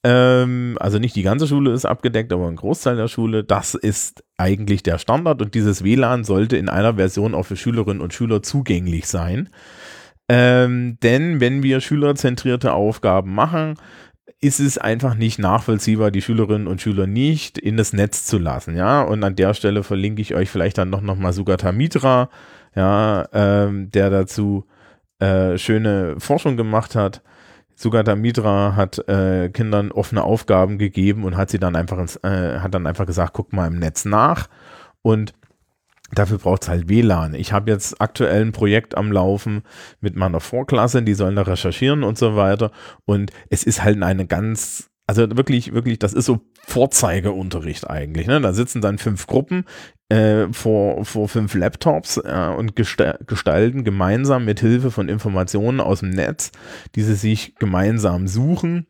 Ähm, 0.04 0.76
also 0.80 0.98
nicht 0.98 1.16
die 1.16 1.22
ganze 1.22 1.46
Schule 1.46 1.72
ist 1.72 1.84
abgedeckt, 1.84 2.32
aber 2.32 2.48
ein 2.48 2.56
Großteil 2.56 2.96
der 2.96 3.08
Schule. 3.08 3.44
Das 3.44 3.74
ist 3.74 4.24
eigentlich 4.36 4.82
der 4.82 4.98
Standard 4.98 5.40
und 5.40 5.54
dieses 5.54 5.84
WLAN 5.84 6.24
sollte 6.24 6.56
in 6.56 6.68
einer 6.68 6.94
Version 6.94 7.34
auch 7.34 7.44
für 7.44 7.56
Schülerinnen 7.56 8.02
und 8.02 8.14
Schüler 8.14 8.42
zugänglich 8.42 9.06
sein. 9.06 9.48
Ähm, 10.28 10.98
denn 11.02 11.40
wenn 11.40 11.62
wir 11.62 11.80
schülerzentrierte 11.80 12.72
Aufgaben 12.72 13.34
machen, 13.34 13.74
ist 14.40 14.60
es 14.60 14.78
einfach 14.78 15.14
nicht 15.14 15.38
nachvollziehbar, 15.38 16.10
die 16.10 16.22
Schülerinnen 16.22 16.68
und 16.68 16.80
Schüler 16.80 17.06
nicht 17.06 17.58
in 17.58 17.76
das 17.76 17.92
Netz 17.92 18.24
zu 18.24 18.38
lassen, 18.38 18.76
ja. 18.76 19.02
Und 19.02 19.24
an 19.24 19.34
der 19.34 19.54
Stelle 19.54 19.82
verlinke 19.82 20.22
ich 20.22 20.34
euch 20.34 20.48
vielleicht 20.48 20.78
dann 20.78 20.90
noch, 20.90 21.00
noch 21.00 21.16
mal 21.16 21.32
Sugata 21.32 21.72
Mitra, 21.72 22.30
ja, 22.74 23.26
ähm, 23.32 23.90
der 23.90 24.10
dazu 24.10 24.64
äh, 25.18 25.58
schöne 25.58 26.16
Forschung 26.18 26.56
gemacht 26.56 26.94
hat. 26.94 27.22
Sugata 27.74 28.14
Mitra 28.14 28.76
hat 28.76 29.08
äh, 29.08 29.50
Kindern 29.50 29.90
offene 29.90 30.22
Aufgaben 30.22 30.78
gegeben 30.78 31.24
und 31.24 31.36
hat 31.36 31.50
sie 31.50 31.58
dann 31.58 31.76
einfach 31.76 31.98
ins, 31.98 32.16
äh, 32.16 32.60
hat 32.60 32.74
dann 32.74 32.86
einfach 32.86 33.06
gesagt, 33.06 33.32
guck 33.32 33.52
mal 33.52 33.66
im 33.66 33.78
Netz 33.78 34.04
nach. 34.04 34.48
Und 35.02 35.32
Dafür 36.12 36.38
braucht 36.38 36.62
es 36.62 36.68
halt 36.68 36.88
WLAN. 36.88 37.34
Ich 37.34 37.52
habe 37.52 37.70
jetzt 37.70 38.00
aktuell 38.00 38.42
ein 38.42 38.52
Projekt 38.52 38.96
am 38.96 39.12
Laufen 39.12 39.62
mit 40.00 40.16
meiner 40.16 40.40
Vorklasse, 40.40 41.02
die 41.02 41.14
sollen 41.14 41.36
da 41.36 41.42
recherchieren 41.42 42.02
und 42.02 42.16
so 42.16 42.34
weiter. 42.34 42.70
Und 43.04 43.30
es 43.50 43.62
ist 43.62 43.82
halt 43.82 44.02
eine 44.02 44.26
ganz 44.26 44.88
also 45.08 45.26
wirklich, 45.38 45.72
wirklich, 45.72 45.98
das 45.98 46.12
ist 46.12 46.26
so 46.26 46.40
Vorzeigeunterricht 46.66 47.88
eigentlich. 47.88 48.26
Ne? 48.26 48.42
Da 48.42 48.52
sitzen 48.52 48.82
dann 48.82 48.98
fünf 48.98 49.26
Gruppen 49.26 49.64
äh, 50.10 50.48
vor, 50.52 51.02
vor 51.06 51.28
fünf 51.28 51.54
Laptops 51.54 52.18
äh, 52.18 52.52
und 52.54 52.76
gestalten 52.76 53.84
gemeinsam 53.84 54.44
mit 54.44 54.60
Hilfe 54.60 54.90
von 54.90 55.08
Informationen 55.08 55.80
aus 55.80 56.00
dem 56.00 56.10
Netz, 56.10 56.52
die 56.94 57.02
sie 57.02 57.14
sich 57.14 57.54
gemeinsam 57.54 58.28
suchen, 58.28 58.86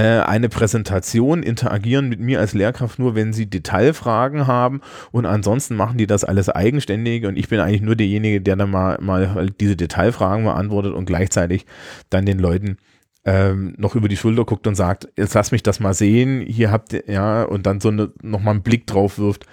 eine 0.00 0.48
Präsentation, 0.48 1.42
interagieren 1.42 2.08
mit 2.08 2.18
mir 2.18 2.40
als 2.40 2.54
Lehrkraft 2.54 2.98
nur, 2.98 3.14
wenn 3.14 3.32
sie 3.32 3.50
Detailfragen 3.50 4.46
haben. 4.46 4.80
Und 5.10 5.26
ansonsten 5.26 5.76
machen 5.76 5.98
die 5.98 6.06
das 6.06 6.24
alles 6.24 6.48
eigenständig. 6.48 7.26
Und 7.26 7.36
ich 7.36 7.48
bin 7.48 7.60
eigentlich 7.60 7.82
nur 7.82 7.96
derjenige, 7.96 8.40
der 8.40 8.56
dann 8.56 8.70
mal, 8.70 8.98
mal 9.00 9.34
halt 9.34 9.60
diese 9.60 9.76
Detailfragen 9.76 10.44
beantwortet 10.44 10.94
und 10.94 11.04
gleichzeitig 11.04 11.66
dann 12.08 12.24
den 12.24 12.38
Leuten 12.38 12.78
ähm, 13.24 13.74
noch 13.76 13.94
über 13.94 14.08
die 14.08 14.16
Schulter 14.16 14.44
guckt 14.44 14.66
und 14.66 14.74
sagt, 14.74 15.08
jetzt 15.16 15.34
lass 15.34 15.52
mich 15.52 15.62
das 15.62 15.80
mal 15.80 15.94
sehen, 15.94 16.40
hier 16.40 16.70
habt 16.70 16.92
ihr, 16.92 17.04
ja, 17.06 17.44
und 17.44 17.66
dann 17.66 17.80
so 17.80 17.88
eine, 17.88 18.12
nochmal 18.22 18.54
einen 18.54 18.62
Blick 18.62 18.86
drauf 18.86 19.18
wirft, 19.18 19.46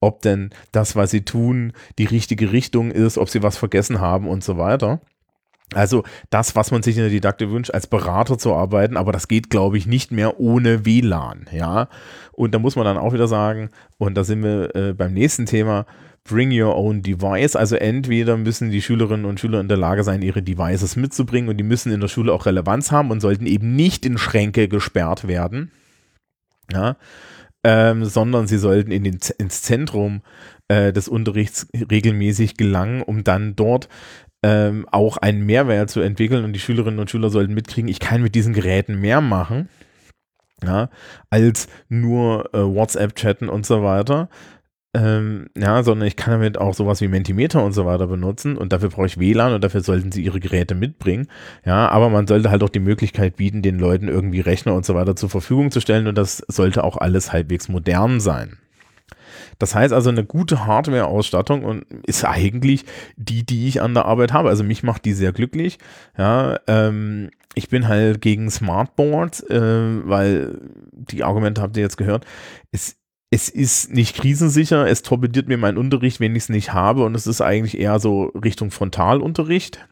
ob 0.00 0.22
denn 0.22 0.50
das, 0.72 0.94
was 0.94 1.10
sie 1.10 1.22
tun, 1.22 1.72
die 1.98 2.04
richtige 2.04 2.52
Richtung 2.52 2.90
ist, 2.90 3.18
ob 3.18 3.28
sie 3.28 3.42
was 3.42 3.56
vergessen 3.56 4.00
haben 4.00 4.28
und 4.28 4.44
so 4.44 4.58
weiter. 4.58 5.00
Also 5.74 6.04
das, 6.30 6.54
was 6.54 6.70
man 6.70 6.82
sich 6.82 6.96
in 6.96 7.02
der 7.02 7.10
Didaktik 7.10 7.50
wünscht, 7.50 7.72
als 7.72 7.88
Berater 7.88 8.38
zu 8.38 8.54
arbeiten, 8.54 8.96
aber 8.96 9.10
das 9.10 9.26
geht, 9.26 9.50
glaube 9.50 9.78
ich, 9.78 9.86
nicht 9.86 10.12
mehr 10.12 10.38
ohne 10.38 10.86
WLAN, 10.86 11.46
ja. 11.52 11.88
Und 12.32 12.54
da 12.54 12.60
muss 12.60 12.76
man 12.76 12.84
dann 12.84 12.98
auch 12.98 13.12
wieder 13.12 13.26
sagen, 13.26 13.70
und 13.98 14.14
da 14.14 14.22
sind 14.22 14.44
wir 14.44 14.74
äh, 14.76 14.94
beim 14.94 15.12
nächsten 15.12 15.44
Thema, 15.44 15.86
Bring 16.26 16.52
Your 16.52 16.76
Own 16.76 17.02
Device. 17.02 17.56
Also 17.56 17.76
entweder 17.76 18.36
müssen 18.36 18.70
die 18.70 18.82
Schülerinnen 18.82 19.26
und 19.26 19.40
Schüler 19.40 19.60
in 19.60 19.68
der 19.68 19.76
Lage 19.76 20.04
sein, 20.04 20.22
ihre 20.22 20.42
Devices 20.42 20.96
mitzubringen 20.96 21.48
und 21.48 21.56
die 21.56 21.64
müssen 21.64 21.92
in 21.92 22.00
der 22.00 22.08
Schule 22.08 22.32
auch 22.32 22.46
Relevanz 22.46 22.92
haben 22.92 23.10
und 23.10 23.20
sollten 23.20 23.46
eben 23.46 23.74
nicht 23.74 24.04
in 24.06 24.18
Schränke 24.18 24.68
gesperrt 24.68 25.26
werden, 25.26 25.70
ja, 26.72 26.96
ähm, 27.64 28.04
sondern 28.04 28.46
sie 28.46 28.58
sollten 28.58 28.90
in 28.90 29.04
den, 29.04 29.18
ins 29.38 29.62
Zentrum 29.62 30.22
äh, 30.68 30.92
des 30.92 31.08
Unterrichts 31.08 31.66
regelmäßig 31.74 32.56
gelangen, 32.56 33.02
um 33.02 33.24
dann 33.24 33.56
dort 33.56 33.88
ähm, 34.46 34.86
auch 34.92 35.16
einen 35.16 35.44
Mehrwert 35.44 35.90
zu 35.90 36.00
entwickeln 36.00 36.44
und 36.44 36.52
die 36.52 36.60
Schülerinnen 36.60 37.00
und 37.00 37.10
Schüler 37.10 37.30
sollten 37.30 37.52
mitkriegen, 37.52 37.90
ich 37.90 37.98
kann 37.98 38.22
mit 38.22 38.36
diesen 38.36 38.54
Geräten 38.54 39.00
mehr 39.00 39.20
machen, 39.20 39.68
ja, 40.62 40.88
als 41.30 41.66
nur 41.88 42.54
äh, 42.54 42.58
WhatsApp 42.58 43.16
chatten 43.16 43.48
und 43.48 43.66
so 43.66 43.82
weiter. 43.82 44.28
Ähm, 44.94 45.48
ja, 45.58 45.82
sondern 45.82 46.06
ich 46.06 46.14
kann 46.14 46.34
damit 46.34 46.58
auch 46.58 46.74
sowas 46.74 47.00
wie 47.00 47.08
Mentimeter 47.08 47.62
und 47.64 47.72
so 47.72 47.86
weiter 47.86 48.06
benutzen 48.06 48.56
und 48.56 48.72
dafür 48.72 48.88
brauche 48.88 49.06
ich 49.06 49.18
WLAN 49.18 49.52
und 49.52 49.64
dafür 49.64 49.80
sollten 49.82 50.12
sie 50.12 50.22
ihre 50.22 50.38
Geräte 50.38 50.76
mitbringen. 50.76 51.26
Ja, 51.64 51.88
aber 51.88 52.08
man 52.08 52.28
sollte 52.28 52.50
halt 52.50 52.62
auch 52.62 52.68
die 52.68 52.78
Möglichkeit 52.78 53.36
bieten, 53.36 53.62
den 53.62 53.80
Leuten 53.80 54.06
irgendwie 54.06 54.40
Rechner 54.40 54.74
und 54.74 54.86
so 54.86 54.94
weiter 54.94 55.16
zur 55.16 55.28
Verfügung 55.28 55.72
zu 55.72 55.80
stellen 55.80 56.06
und 56.06 56.16
das 56.16 56.38
sollte 56.48 56.84
auch 56.84 56.96
alles 56.96 57.32
halbwegs 57.32 57.68
modern 57.68 58.20
sein. 58.20 58.58
Das 59.58 59.74
heißt 59.74 59.92
also, 59.92 60.10
eine 60.10 60.24
gute 60.24 60.66
Hardware-Ausstattung 60.66 61.82
ist 62.06 62.24
eigentlich 62.24 62.84
die, 63.16 63.44
die 63.44 63.68
ich 63.68 63.80
an 63.80 63.94
der 63.94 64.04
Arbeit 64.04 64.32
habe. 64.32 64.48
Also 64.48 64.64
mich 64.64 64.82
macht 64.82 65.04
die 65.04 65.12
sehr 65.12 65.32
glücklich. 65.32 65.78
Ja, 66.18 66.58
ähm, 66.66 67.30
ich 67.54 67.68
bin 67.70 67.88
halt 67.88 68.20
gegen 68.20 68.50
Smartboards, 68.50 69.40
äh, 69.48 70.06
weil 70.06 70.60
die 70.92 71.24
Argumente 71.24 71.62
habt 71.62 71.76
ihr 71.76 71.82
jetzt 71.82 71.96
gehört. 71.96 72.26
Es, 72.70 72.96
es 73.30 73.48
ist 73.48 73.92
nicht 73.92 74.16
krisensicher, 74.16 74.86
es 74.86 75.02
torpediert 75.02 75.48
mir 75.48 75.56
meinen 75.56 75.78
Unterricht, 75.78 76.20
wenn 76.20 76.36
ich 76.36 76.44
es 76.44 76.48
nicht 76.50 76.74
habe 76.74 77.04
und 77.04 77.14
es 77.14 77.26
ist 77.26 77.40
eigentlich 77.40 77.78
eher 77.78 77.98
so 77.98 78.24
Richtung 78.26 78.70
Frontalunterricht. 78.70 79.86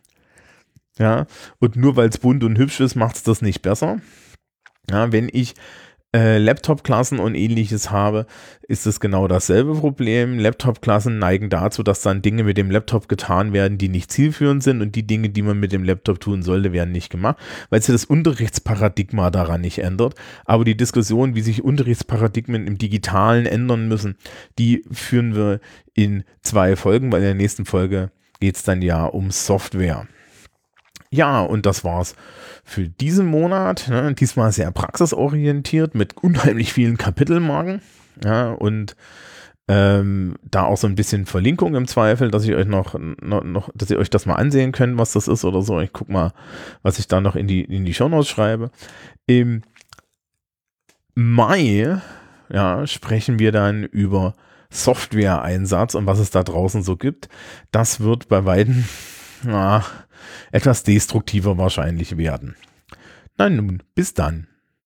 Ja, 0.99 1.27
und 1.59 1.75
nur 1.75 1.97
weil 1.97 2.09
es 2.09 2.19
bunt 2.19 2.45
und 2.45 2.59
hübsch 2.59 2.81
ist, 2.81 2.95
macht 2.95 3.17
es 3.17 3.23
das 3.25 3.43
nicht 3.43 3.63
besser. 3.63 4.01
Ja, 4.91 5.11
wenn 5.11 5.29
ich 5.33 5.55
äh, 6.15 6.39
Laptop-Klassen 6.39 7.19
und 7.19 7.35
ähnliches 7.35 7.91
habe, 7.91 8.27
ist 8.69 8.87
es 8.87 9.01
genau 9.01 9.27
dasselbe 9.27 9.75
Problem. 9.75 10.39
Laptop-Klassen 10.39 11.19
neigen 11.19 11.51
dazu, 11.51 11.83
dass 11.83 12.03
dann 12.03 12.23
Dinge 12.23 12.45
mit 12.45 12.57
dem 12.57 12.71
Laptop 12.71 13.09
getan 13.09 13.53
werden, 13.53 13.79
die 13.79 13.89
nicht 13.89 14.13
zielführend 14.13 14.63
sind 14.63 14.81
und 14.81 14.95
die 14.95 15.07
Dinge, 15.07 15.31
die 15.31 15.43
man 15.43 15.59
mit 15.59 15.73
dem 15.73 15.83
Laptop 15.83 16.21
tun 16.21 16.43
sollte, 16.43 16.73
werden 16.73 16.93
nicht 16.93 17.11
gemacht, 17.11 17.39
weil 17.69 17.83
sich 17.83 17.93
das 17.93 18.05
Unterrichtsparadigma 18.05 19.31
daran 19.31 19.61
nicht 19.61 19.81
ändert. 19.81 20.15
Aber 20.45 20.65
die 20.65 20.77
Diskussion, 20.77 21.35
wie 21.35 21.43
sich 21.43 21.65
Unterrichtsparadigmen 21.65 22.69
im 22.69 22.79
Digitalen 22.79 23.45
ändern 23.45 23.89
müssen, 23.89 24.17
die 24.59 24.85
führen 24.93 25.35
wir 25.35 25.59
in 25.95 26.23
zwei 26.43 26.77
Folgen, 26.77 27.11
weil 27.11 27.23
in 27.23 27.27
der 27.27 27.35
nächsten 27.35 27.65
Folge 27.65 28.13
geht 28.39 28.55
es 28.55 28.63
dann 28.63 28.83
ja 28.83 29.05
um 29.05 29.33
Software. 29.33 30.07
Ja, 31.15 31.43
und 31.43 31.65
das 31.65 31.85
war's 31.85 32.17
für 32.65 32.89
diesen 32.89 33.27
Monat. 33.27 33.87
Ne? 33.89 34.15
Diesmal 34.15 34.51
sehr 34.51 34.73
praxisorientiert 34.73 35.95
mit 35.95 36.17
unheimlich 36.17 36.73
vielen 36.73 36.97
Kapitelmarken. 36.97 37.83
Ja, 38.25 38.51
und 38.51 38.97
ähm, 39.69 40.35
da 40.43 40.65
auch 40.65 40.77
so 40.77 40.89
ein 40.89 40.97
bisschen 40.97 41.25
Verlinkung 41.25 41.77
im 41.77 41.87
Zweifel, 41.87 42.33
dass 42.33 42.43
ich 42.43 42.53
euch 42.55 42.67
noch, 42.67 42.97
noch, 42.99 43.45
noch, 43.45 43.71
dass 43.77 43.93
ihr 43.93 43.99
euch 43.99 44.11
das 44.11 44.27
mal 44.27 44.35
ansehen 44.35 44.73
könnt, 44.73 44.99
was 44.99 45.13
das 45.13 45.29
ist 45.29 45.45
oder 45.45 45.63
so. 45.63 45.79
Ich 45.79 45.93
guck 45.93 46.09
mal, 46.09 46.33
was 46.83 46.99
ich 46.99 47.07
da 47.07 47.21
noch 47.21 47.37
in 47.37 47.47
die, 47.47 47.63
in 47.63 47.85
die 47.85 47.95
Shownotes 47.95 48.29
schreibe. 48.29 48.73
Im 49.27 49.63
Mai, 51.15 52.01
ja, 52.49 52.87
sprechen 52.89 53.39
wir 53.39 53.53
dann 53.53 53.85
über 53.85 54.35
Software-Einsatz 54.71 55.95
und 55.95 56.07
was 56.07 56.19
es 56.19 56.33
da 56.33 56.43
draußen 56.43 56.83
so 56.83 56.97
gibt. 56.97 57.29
Das 57.71 58.01
wird 58.01 58.27
bei 58.29 58.41
beiden, 58.41 58.89
na, 59.45 59.85
etwas 60.53 60.83
destruktiver 60.83 61.59
wahrscheinlich 61.59 62.17
werden. 62.17 62.57
Na 63.37 63.49
nun, 63.51 63.83
bis 63.95 64.15
dann. 64.15 64.47